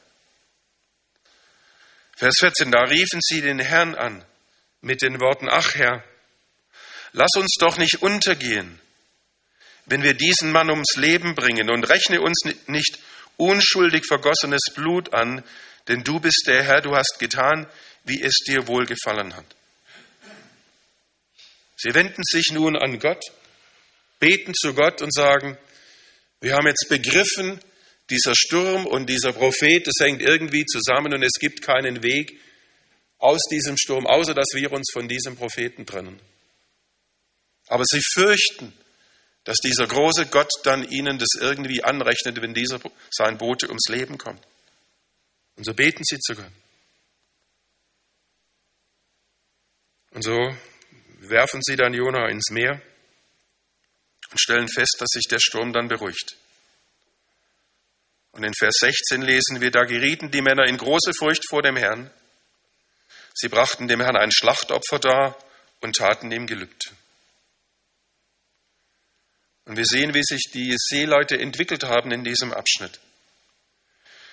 Vers 2.16 2.34
14, 2.38 2.70
da 2.70 2.82
riefen 2.82 3.20
sie 3.22 3.40
den 3.40 3.58
Herrn 3.58 3.94
an 3.94 4.24
mit 4.82 5.00
den 5.02 5.20
Worten, 5.20 5.48
ach 5.48 5.74
Herr, 5.74 6.04
lass 7.12 7.30
uns 7.36 7.56
doch 7.58 7.78
nicht 7.78 8.02
untergehen, 8.02 8.78
wenn 9.86 10.02
wir 10.02 10.14
diesen 10.14 10.52
Mann 10.52 10.70
ums 10.70 10.96
Leben 10.96 11.34
bringen 11.34 11.70
und 11.70 11.88
rechne 11.88 12.20
uns 12.20 12.42
nicht 12.66 12.98
unschuldig 13.38 14.04
vergossenes 14.06 14.60
Blut 14.74 15.14
an, 15.14 15.42
denn 15.88 16.04
du 16.04 16.20
bist 16.20 16.44
der 16.46 16.62
Herr, 16.62 16.82
du 16.82 16.94
hast 16.94 17.18
getan, 17.18 17.66
wie 18.04 18.22
es 18.22 18.34
dir 18.46 18.66
wohlgefallen 18.66 19.34
hat. 19.34 19.46
Sie 21.76 21.94
wenden 21.94 22.22
sich 22.22 22.52
nun 22.52 22.76
an 22.76 22.98
Gott, 22.98 23.22
beten 24.18 24.52
zu 24.54 24.74
Gott 24.74 25.00
und 25.00 25.12
sagen, 25.12 25.56
wir 26.40 26.54
haben 26.54 26.66
jetzt 26.66 26.88
begriffen, 26.88 27.60
dieser 28.08 28.34
Sturm 28.34 28.86
und 28.86 29.06
dieser 29.06 29.32
Prophet, 29.32 29.86
das 29.86 29.94
hängt 30.00 30.22
irgendwie 30.22 30.64
zusammen 30.66 31.14
und 31.14 31.22
es 31.22 31.38
gibt 31.38 31.62
keinen 31.62 32.02
Weg 32.02 32.40
aus 33.18 33.40
diesem 33.50 33.76
Sturm, 33.76 34.06
außer 34.06 34.34
dass 34.34 34.48
wir 34.54 34.72
uns 34.72 34.90
von 34.92 35.08
diesem 35.08 35.36
Propheten 35.36 35.86
trennen. 35.86 36.20
Aber 37.68 37.84
sie 37.84 38.00
fürchten, 38.14 38.72
dass 39.44 39.58
dieser 39.58 39.86
große 39.86 40.26
Gott 40.26 40.50
dann 40.64 40.88
ihnen 40.90 41.18
das 41.18 41.40
irgendwie 41.40 41.84
anrechnet, 41.84 42.40
wenn 42.42 42.54
dieser 42.54 42.80
sein 43.10 43.38
Bote 43.38 43.68
ums 43.68 43.88
Leben 43.88 44.18
kommt. 44.18 44.42
Und 45.56 45.64
so 45.64 45.74
beten 45.74 46.02
sie 46.04 46.18
zu 46.18 46.34
Gott. 46.34 46.50
Und 50.12 50.22
so 50.22 50.36
werfen 51.20 51.60
sie 51.62 51.76
dann 51.76 51.94
Jona 51.94 52.28
ins 52.28 52.50
Meer 52.50 52.82
und 54.30 54.40
stellen 54.40 54.68
fest, 54.68 54.96
dass 54.98 55.08
sich 55.12 55.26
der 55.28 55.40
Sturm 55.40 55.72
dann 55.72 55.88
beruhigt. 55.88 56.36
Und 58.32 58.44
in 58.44 58.54
Vers 58.54 58.76
16 58.80 59.22
lesen 59.22 59.60
wir, 59.60 59.70
da 59.70 59.84
gerieten 59.84 60.30
die 60.30 60.42
Männer 60.42 60.66
in 60.66 60.76
große 60.76 61.12
Furcht 61.18 61.48
vor 61.48 61.62
dem 61.62 61.76
Herrn. 61.76 62.10
Sie 63.34 63.48
brachten 63.48 63.88
dem 63.88 64.00
Herrn 64.00 64.16
ein 64.16 64.32
Schlachtopfer 64.32 64.98
dar 64.98 65.36
und 65.80 65.96
taten 65.96 66.30
ihm 66.30 66.46
Gelübde. 66.46 66.90
Und 69.64 69.76
wir 69.76 69.84
sehen, 69.84 70.14
wie 70.14 70.22
sich 70.22 70.50
die 70.52 70.74
Seeleute 70.76 71.38
entwickelt 71.38 71.84
haben 71.84 72.10
in 72.12 72.24
diesem 72.24 72.52
Abschnitt. 72.52 73.00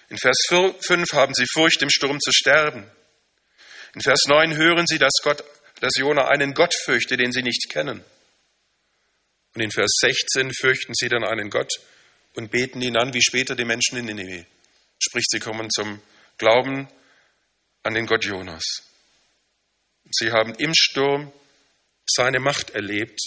In 0.10 0.18
Vers 0.18 0.38
5 0.50 1.14
haben 1.14 1.34
sie 1.34 1.46
Furcht, 1.52 1.82
im 1.82 1.90
Sturm 1.90 2.20
zu 2.20 2.32
sterben. 2.32 2.90
In 3.94 4.02
Vers 4.02 4.26
9 4.28 4.56
hören 4.56 4.88
sie, 4.88 5.00
dass, 5.00 5.14
Gott, 5.22 5.44
dass 5.80 5.96
Jona 5.96 6.28
einen 6.28 6.54
Gott 6.54 6.74
fürchte, 6.86 7.18
den 7.18 7.32
sie 7.32 7.44
nicht 7.44 7.70
kennen. 7.70 8.04
Und 9.58 9.64
in 9.64 9.72
Vers 9.72 9.90
16 10.02 10.54
fürchten 10.54 10.94
sie 10.94 11.10
dann 11.10 11.24
einen 11.24 11.50
Gott 11.50 11.72
und 12.36 12.52
beten 12.52 12.80
ihn 12.80 12.96
an, 12.96 13.16
wie 13.16 13.24
später 13.24 13.56
die 13.56 13.66
Menschen 13.66 13.98
in 13.98 14.06
Nineveh. 14.06 14.46
Sprich, 15.00 15.26
sie 15.28 15.40
kommen 15.40 15.72
zum 15.72 16.00
Glauben 16.38 16.88
an 17.82 17.96
den 17.96 18.06
Gott 18.06 18.24
Jonas. 18.24 18.64
Sie 20.12 20.32
haben 20.32 20.54
im 20.54 20.76
Sturm 20.76 21.34
seine 22.06 22.40
Macht 22.40 22.70
erlebt 22.70 23.20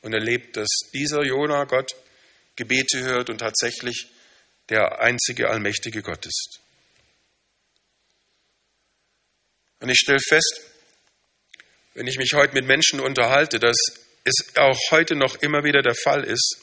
und 0.00 0.14
erlebt, 0.14 0.56
dass 0.56 0.68
dieser 0.94 1.22
Jona 1.24 1.64
Gott 1.64 1.94
Gebete 2.56 3.00
hört 3.00 3.28
und 3.28 3.36
tatsächlich 3.36 4.06
der 4.70 5.02
einzige 5.02 5.50
allmächtige 5.50 6.00
Gott 6.00 6.24
ist. 6.24 6.60
Und 9.80 9.90
ich 9.90 9.98
stelle 9.98 10.20
fest, 10.26 10.58
wenn 11.92 12.06
ich 12.06 12.16
mich 12.16 12.32
heute 12.32 12.54
mit 12.54 12.64
Menschen 12.64 12.98
unterhalte, 12.98 13.58
dass 13.58 14.05
es 14.26 14.56
auch 14.56 14.78
heute 14.90 15.14
noch 15.14 15.36
immer 15.36 15.62
wieder 15.64 15.82
der 15.82 15.94
Fall 15.94 16.24
ist, 16.24 16.58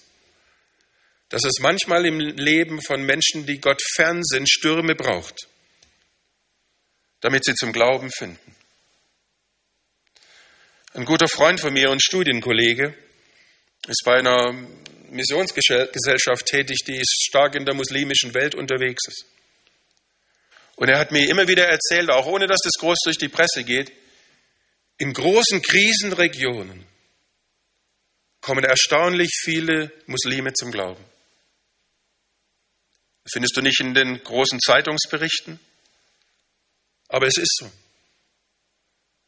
dass 1.29 1.43
es 1.45 1.59
manchmal 1.61 2.05
im 2.05 2.19
Leben 2.19 2.81
von 2.81 3.01
Menschen, 3.03 3.45
die 3.45 3.59
Gott 3.59 3.81
fern 3.95 4.21
sind, 4.23 4.49
Stürme 4.49 4.95
braucht, 4.95 5.47
damit 7.21 7.45
sie 7.45 7.55
zum 7.55 7.71
Glauben 7.71 8.11
finden. 8.11 8.55
Ein 10.93 11.05
guter 11.05 11.27
Freund 11.27 11.59
von 11.59 11.73
mir 11.73 11.89
und 11.89 12.03
Studienkollege 12.03 12.93
ist 13.87 14.03
bei 14.05 14.19
einer 14.19 14.53
Missionsgesellschaft 15.09 16.45
tätig, 16.45 16.83
die 16.85 17.01
stark 17.03 17.55
in 17.55 17.65
der 17.65 17.73
muslimischen 17.73 18.33
Welt 18.33 18.55
unterwegs 18.55 19.07
ist. 19.07 19.25
Und 20.75 20.89
er 20.89 20.99
hat 20.99 21.11
mir 21.11 21.27
immer 21.29 21.47
wieder 21.47 21.67
erzählt, 21.67 22.09
auch 22.09 22.25
ohne 22.25 22.47
dass 22.47 22.59
das 22.63 22.73
groß 22.79 22.97
durch 23.05 23.17
die 23.17 23.29
Presse 23.29 23.63
geht, 23.63 23.91
in 24.97 25.13
großen 25.13 25.61
Krisenregionen 25.61 26.92
kommen 28.43 28.65
erstaunlich 28.65 29.31
viele 29.41 29.91
Muslime 30.05 30.53
zum 30.53 30.69
Glauben. 30.69 31.03
Das 33.23 33.31
findest 33.31 33.55
du 33.55 33.61
nicht 33.61 33.79
in 33.79 33.93
den 33.93 34.21
großen 34.21 34.59
Zeitungsberichten, 34.59 35.59
aber 37.07 37.25
es 37.25 37.37
ist 37.37 37.55
so. 37.57 37.71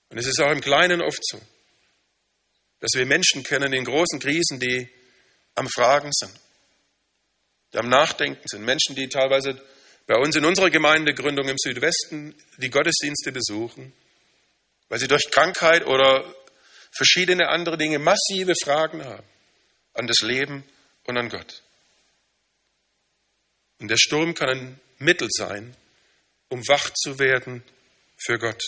Und 0.10 0.18
es 0.18 0.28
ist 0.28 0.40
auch 0.42 0.52
im 0.52 0.60
Kleinen 0.60 1.02
oft 1.02 1.26
so, 1.26 1.42
dass 2.82 2.92
wir 2.94 3.06
Menschen 3.06 3.44
kennen 3.44 3.72
in 3.72 3.86
großen 3.86 4.20
Krisen, 4.20 4.60
die 4.60 4.90
am 5.56 5.70
Fragen 5.70 6.12
sind, 6.12 6.38
die 7.72 7.78
am 7.78 7.88
Nachdenken 7.88 8.46
sind. 8.46 8.66
Menschen, 8.66 8.96
die 8.98 9.08
teilweise 9.08 9.62
bei 10.08 10.18
uns 10.18 10.36
in 10.36 10.44
unserer 10.44 10.70
Gemeindegründung 10.70 11.48
im 11.48 11.58
Südwesten 11.58 12.36
die 12.58 12.70
Gottesdienste 12.70 13.32
besuchen, 13.32 13.94
weil 14.90 15.00
sie 15.00 15.08
durch 15.08 15.32
Krankheit 15.32 15.86
oder 15.86 16.36
verschiedene 16.96 17.50
andere 17.50 17.78
Dinge 17.78 18.00
massive 18.00 18.54
Fragen 18.64 19.04
haben 19.04 19.28
an 19.94 20.08
das 20.08 20.20
Leben 20.20 20.64
und 21.04 21.18
an 21.18 21.30
Gott. 21.30 21.62
Und 23.80 23.90
der 23.90 23.98
Sturm 23.98 24.34
kann 24.34 24.50
ein 24.50 24.80
Mittel 25.00 25.28
sein, 25.30 25.76
um 26.50 26.62
wach 26.68 26.92
zu 26.94 27.20
werden 27.20 27.64
für 28.18 28.40
Gott. 28.40 28.62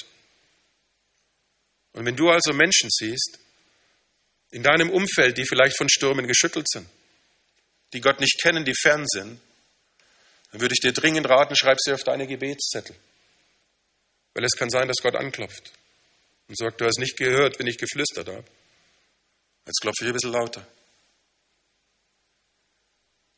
Und 1.93 2.05
wenn 2.05 2.15
du 2.15 2.29
also 2.29 2.53
Menschen 2.53 2.89
siehst, 2.91 3.39
in 4.51 4.63
deinem 4.63 4.89
Umfeld, 4.89 5.37
die 5.37 5.45
vielleicht 5.45 5.77
von 5.77 5.89
Stürmen 5.89 6.27
geschüttelt 6.27 6.69
sind, 6.69 6.87
die 7.93 8.01
Gott 8.01 8.19
nicht 8.19 8.39
kennen, 8.41 8.65
die 8.65 8.75
fern 8.75 9.05
sind, 9.07 9.39
dann 10.51 10.61
würde 10.61 10.73
ich 10.73 10.81
dir 10.81 10.93
dringend 10.93 11.27
raten, 11.27 11.55
schreib 11.55 11.77
sie 11.79 11.93
auf 11.93 12.03
deine 12.03 12.27
Gebetszettel. 12.27 12.95
Weil 14.33 14.45
es 14.45 14.53
kann 14.53 14.69
sein, 14.69 14.87
dass 14.87 14.97
Gott 15.01 15.15
anklopft 15.15 15.71
und 16.47 16.57
sagt, 16.57 16.81
du 16.81 16.85
hast 16.85 16.99
nicht 16.99 17.17
gehört, 17.17 17.59
wenn 17.59 17.67
ich 17.67 17.77
geflüstert 17.77 18.27
habe. 18.27 18.45
Jetzt 19.65 19.81
klopfe 19.81 20.03
ich 20.03 20.07
ein 20.07 20.13
bisschen 20.13 20.31
lauter. 20.31 20.65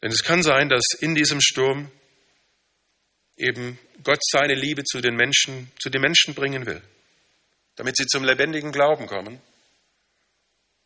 Denn 0.01 0.11
es 0.11 0.23
kann 0.23 0.43
sein, 0.43 0.69
dass 0.69 0.83
in 0.99 1.15
diesem 1.15 1.41
Sturm 1.41 1.91
eben 3.35 3.79
Gott 4.03 4.19
seine 4.31 4.53
Liebe 4.53 4.83
zu 4.83 5.01
den 5.01 5.15
Menschen, 5.15 5.71
zu 5.81 5.89
den 5.89 6.01
Menschen 6.01 6.35
bringen 6.35 6.65
will, 6.65 6.81
damit 7.75 7.97
sie 7.97 8.05
zum 8.05 8.23
lebendigen 8.23 8.71
Glauben 8.71 9.07
kommen 9.07 9.41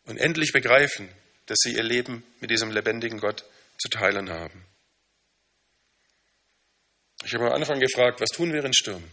und 0.05 0.17
endlich 0.17 0.51
begreifen, 0.51 1.09
dass 1.47 1.57
sie 1.59 1.73
ihr 1.73 1.83
Leben 1.83 2.23
mit 2.39 2.51
diesem 2.51 2.71
lebendigen 2.71 3.19
Gott 3.19 3.43
zu 3.77 3.89
teilen 3.89 4.29
haben. 4.29 4.65
Ich 7.25 7.33
habe 7.33 7.47
am 7.47 7.53
Anfang 7.53 7.79
gefragt, 7.79 8.21
was 8.21 8.29
tun 8.29 8.53
wir 8.53 8.63
in 8.63 8.73
Stürmen? 8.73 9.09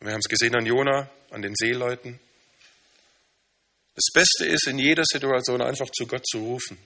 Wir 0.00 0.12
haben 0.12 0.20
es 0.20 0.28
gesehen 0.28 0.54
an 0.54 0.66
Jona, 0.66 1.10
an 1.30 1.42
den 1.42 1.54
Seeleuten. 1.56 2.20
Das 3.94 4.12
Beste 4.12 4.46
ist, 4.46 4.66
in 4.66 4.78
jeder 4.78 5.04
Situation 5.04 5.60
einfach 5.60 5.90
zu 5.90 6.06
Gott 6.06 6.26
zu 6.26 6.38
rufen 6.38 6.78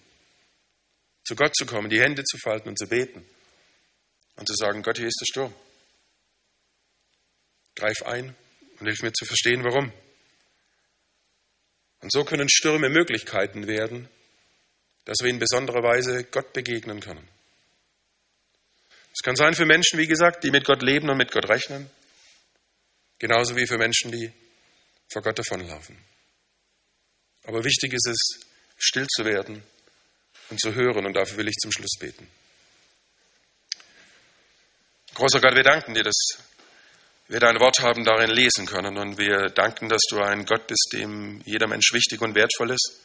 zu 1.25 1.37
Gott 1.37 1.55
zu 1.57 1.67
kommen, 1.67 1.89
die 1.89 2.01
Hände 2.01 2.25
zu 2.25 2.37
falten 2.39 2.69
und 2.69 2.79
zu 2.79 2.87
beten 2.87 3.25
und 4.37 4.47
zu 4.47 4.55
sagen, 4.55 4.83
Gott, 4.83 4.99
hier 4.99 5.07
ist 5.07 5.21
der 5.21 5.27
Sturm. 5.27 5.55
Greif 7.75 8.03
ein 8.03 8.35
und 8.79 8.87
hilf 8.87 9.03
mir 9.03 9.13
zu 9.13 9.25
verstehen, 9.25 9.65
warum. 9.65 9.93
Und 12.01 12.13
so 12.13 12.25
können 12.25 12.49
Stürme 12.51 12.89
Möglichkeiten 12.89 13.67
werden, 13.67 14.09
dass 15.05 15.19
wir 15.21 15.31
in 15.31 15.39
besonderer 15.39 15.83
Weise 15.83 16.25
Gott 16.25 16.53
begegnen 16.53 17.01
können. 17.01 17.27
Es 19.15 19.23
kann 19.23 19.37
sein 19.37 19.55
für 19.55 19.67
Menschen, 19.67 19.99
wie 19.99 20.07
gesagt, 20.07 20.43
die 20.43 20.51
mit 20.51 20.65
Gott 20.65 20.83
leben 20.83 21.09
und 21.11 21.19
mit 21.19 21.31
Gott 21.33 21.49
rechnen, 21.49 21.89
genauso 23.23 23.55
wie 23.55 23.69
für 23.69 23.79
Menschen, 23.79 24.11
die 24.11 24.33
vor 25.09 25.23
Gott 25.23 25.39
davonlaufen. 25.39 25.97
Aber 27.45 27.65
wichtig 27.65 27.93
ist 27.93 28.09
es, 28.09 28.41
still 28.77 29.07
zu 29.07 29.25
werden 29.25 29.63
und 30.51 30.61
zu 30.61 30.75
hören. 30.75 31.07
Und 31.07 31.15
dafür 31.15 31.39
will 31.39 31.49
ich 31.49 31.55
zum 31.55 31.71
Schluss 31.71 31.97
beten. 32.01 32.29
Großer 35.15 35.41
Gott, 35.41 35.55
wir 35.55 35.63
danken 35.63 35.95
dir, 35.95 36.03
dass 36.03 36.17
wir 37.29 37.39
dein 37.39 37.61
Wort 37.61 37.79
haben 37.79 38.05
darin 38.05 38.31
lesen 38.31 38.67
können. 38.67 38.99
Und 38.99 39.19
wir 39.19 39.51
danken, 39.51 39.89
dass 39.89 40.03
du 40.11 40.21
ein 40.21 40.45
Gott 40.45 40.67
bist, 40.67 40.91
dem 40.93 41.43
jeder 41.45 41.69
Mensch 41.69 41.93
wichtig 41.93 42.21
und 42.23 42.35
wertvoll 42.35 42.73
ist. 42.73 43.01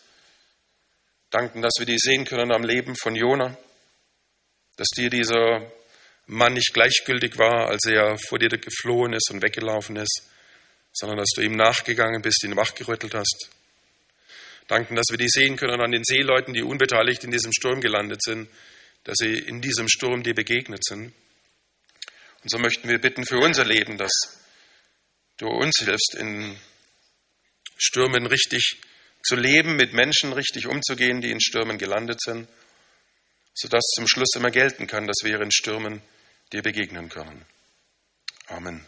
Danken, 1.30 1.62
dass 1.62 1.74
wir 1.78 1.86
die 1.86 2.00
sehen 2.00 2.26
können 2.26 2.52
am 2.52 2.64
Leben 2.64 2.96
von 2.96 3.16
Jona. 3.16 3.56
Dass 4.78 4.88
dir 4.96 5.12
dieser 5.12 5.72
Mann 6.28 6.54
nicht 6.54 6.74
gleichgültig 6.74 7.38
war, 7.38 7.68
als 7.68 7.86
er 7.86 8.18
vor 8.18 8.40
dir 8.40 8.50
geflohen 8.50 9.14
ist 9.14 9.32
und 9.32 9.42
weggelaufen 9.42 9.96
ist, 9.96 10.30
sondern 10.94 11.18
dass 11.18 11.30
du 11.36 11.42
ihm 11.42 11.56
nachgegangen 11.56 12.22
bist, 12.22 12.44
ihn 12.44 12.56
wachgerüttelt 12.56 13.14
hast 13.14 13.50
danken, 14.68 14.96
dass 14.96 15.08
wir 15.10 15.18
die 15.18 15.30
sehen 15.30 15.56
können 15.56 15.82
an 15.82 15.92
den 15.92 16.04
Seeleuten, 16.04 16.54
die 16.54 16.62
unbeteiligt 16.62 17.24
in 17.24 17.32
diesem 17.32 17.52
Sturm 17.54 17.82
gelandet 17.82 18.22
sind, 18.22 18.50
dass 19.04 19.16
sie 19.18 19.34
in 19.34 19.62
diesem 19.62 19.88
Sturm 19.88 20.24
dir 20.24 20.36
begegnet 20.36 20.84
sind. 20.84 21.14
Und 22.44 22.52
so 22.52 22.60
möchten 22.60 22.88
wir 22.88 23.00
bitten 23.00 23.26
für 23.26 23.40
unser 23.40 23.66
Leben, 23.66 23.98
dass 23.98 24.12
du 25.38 25.48
uns 25.48 25.78
hilfst, 25.80 26.16
in 26.16 26.58
Stürmen 27.78 28.26
richtig 28.26 28.78
zu 29.24 29.36
leben, 29.36 29.76
mit 29.76 29.94
Menschen 29.94 30.34
richtig 30.34 30.68
umzugehen, 30.68 31.22
die 31.22 31.32
in 31.32 31.42
Stürmen 31.42 31.78
gelandet 31.78 32.22
sind, 32.22 32.48
sodass 33.54 33.84
zum 33.96 34.08
Schluss 34.08 34.36
immer 34.36 34.52
gelten 34.52 34.88
kann, 34.88 35.08
dass 35.08 35.18
wir 35.24 35.40
in 35.42 35.52
Stürmen 35.52 36.02
dir 36.54 36.62
begegnen 36.62 37.10
können. 37.10 37.46
Amen. 38.48 38.86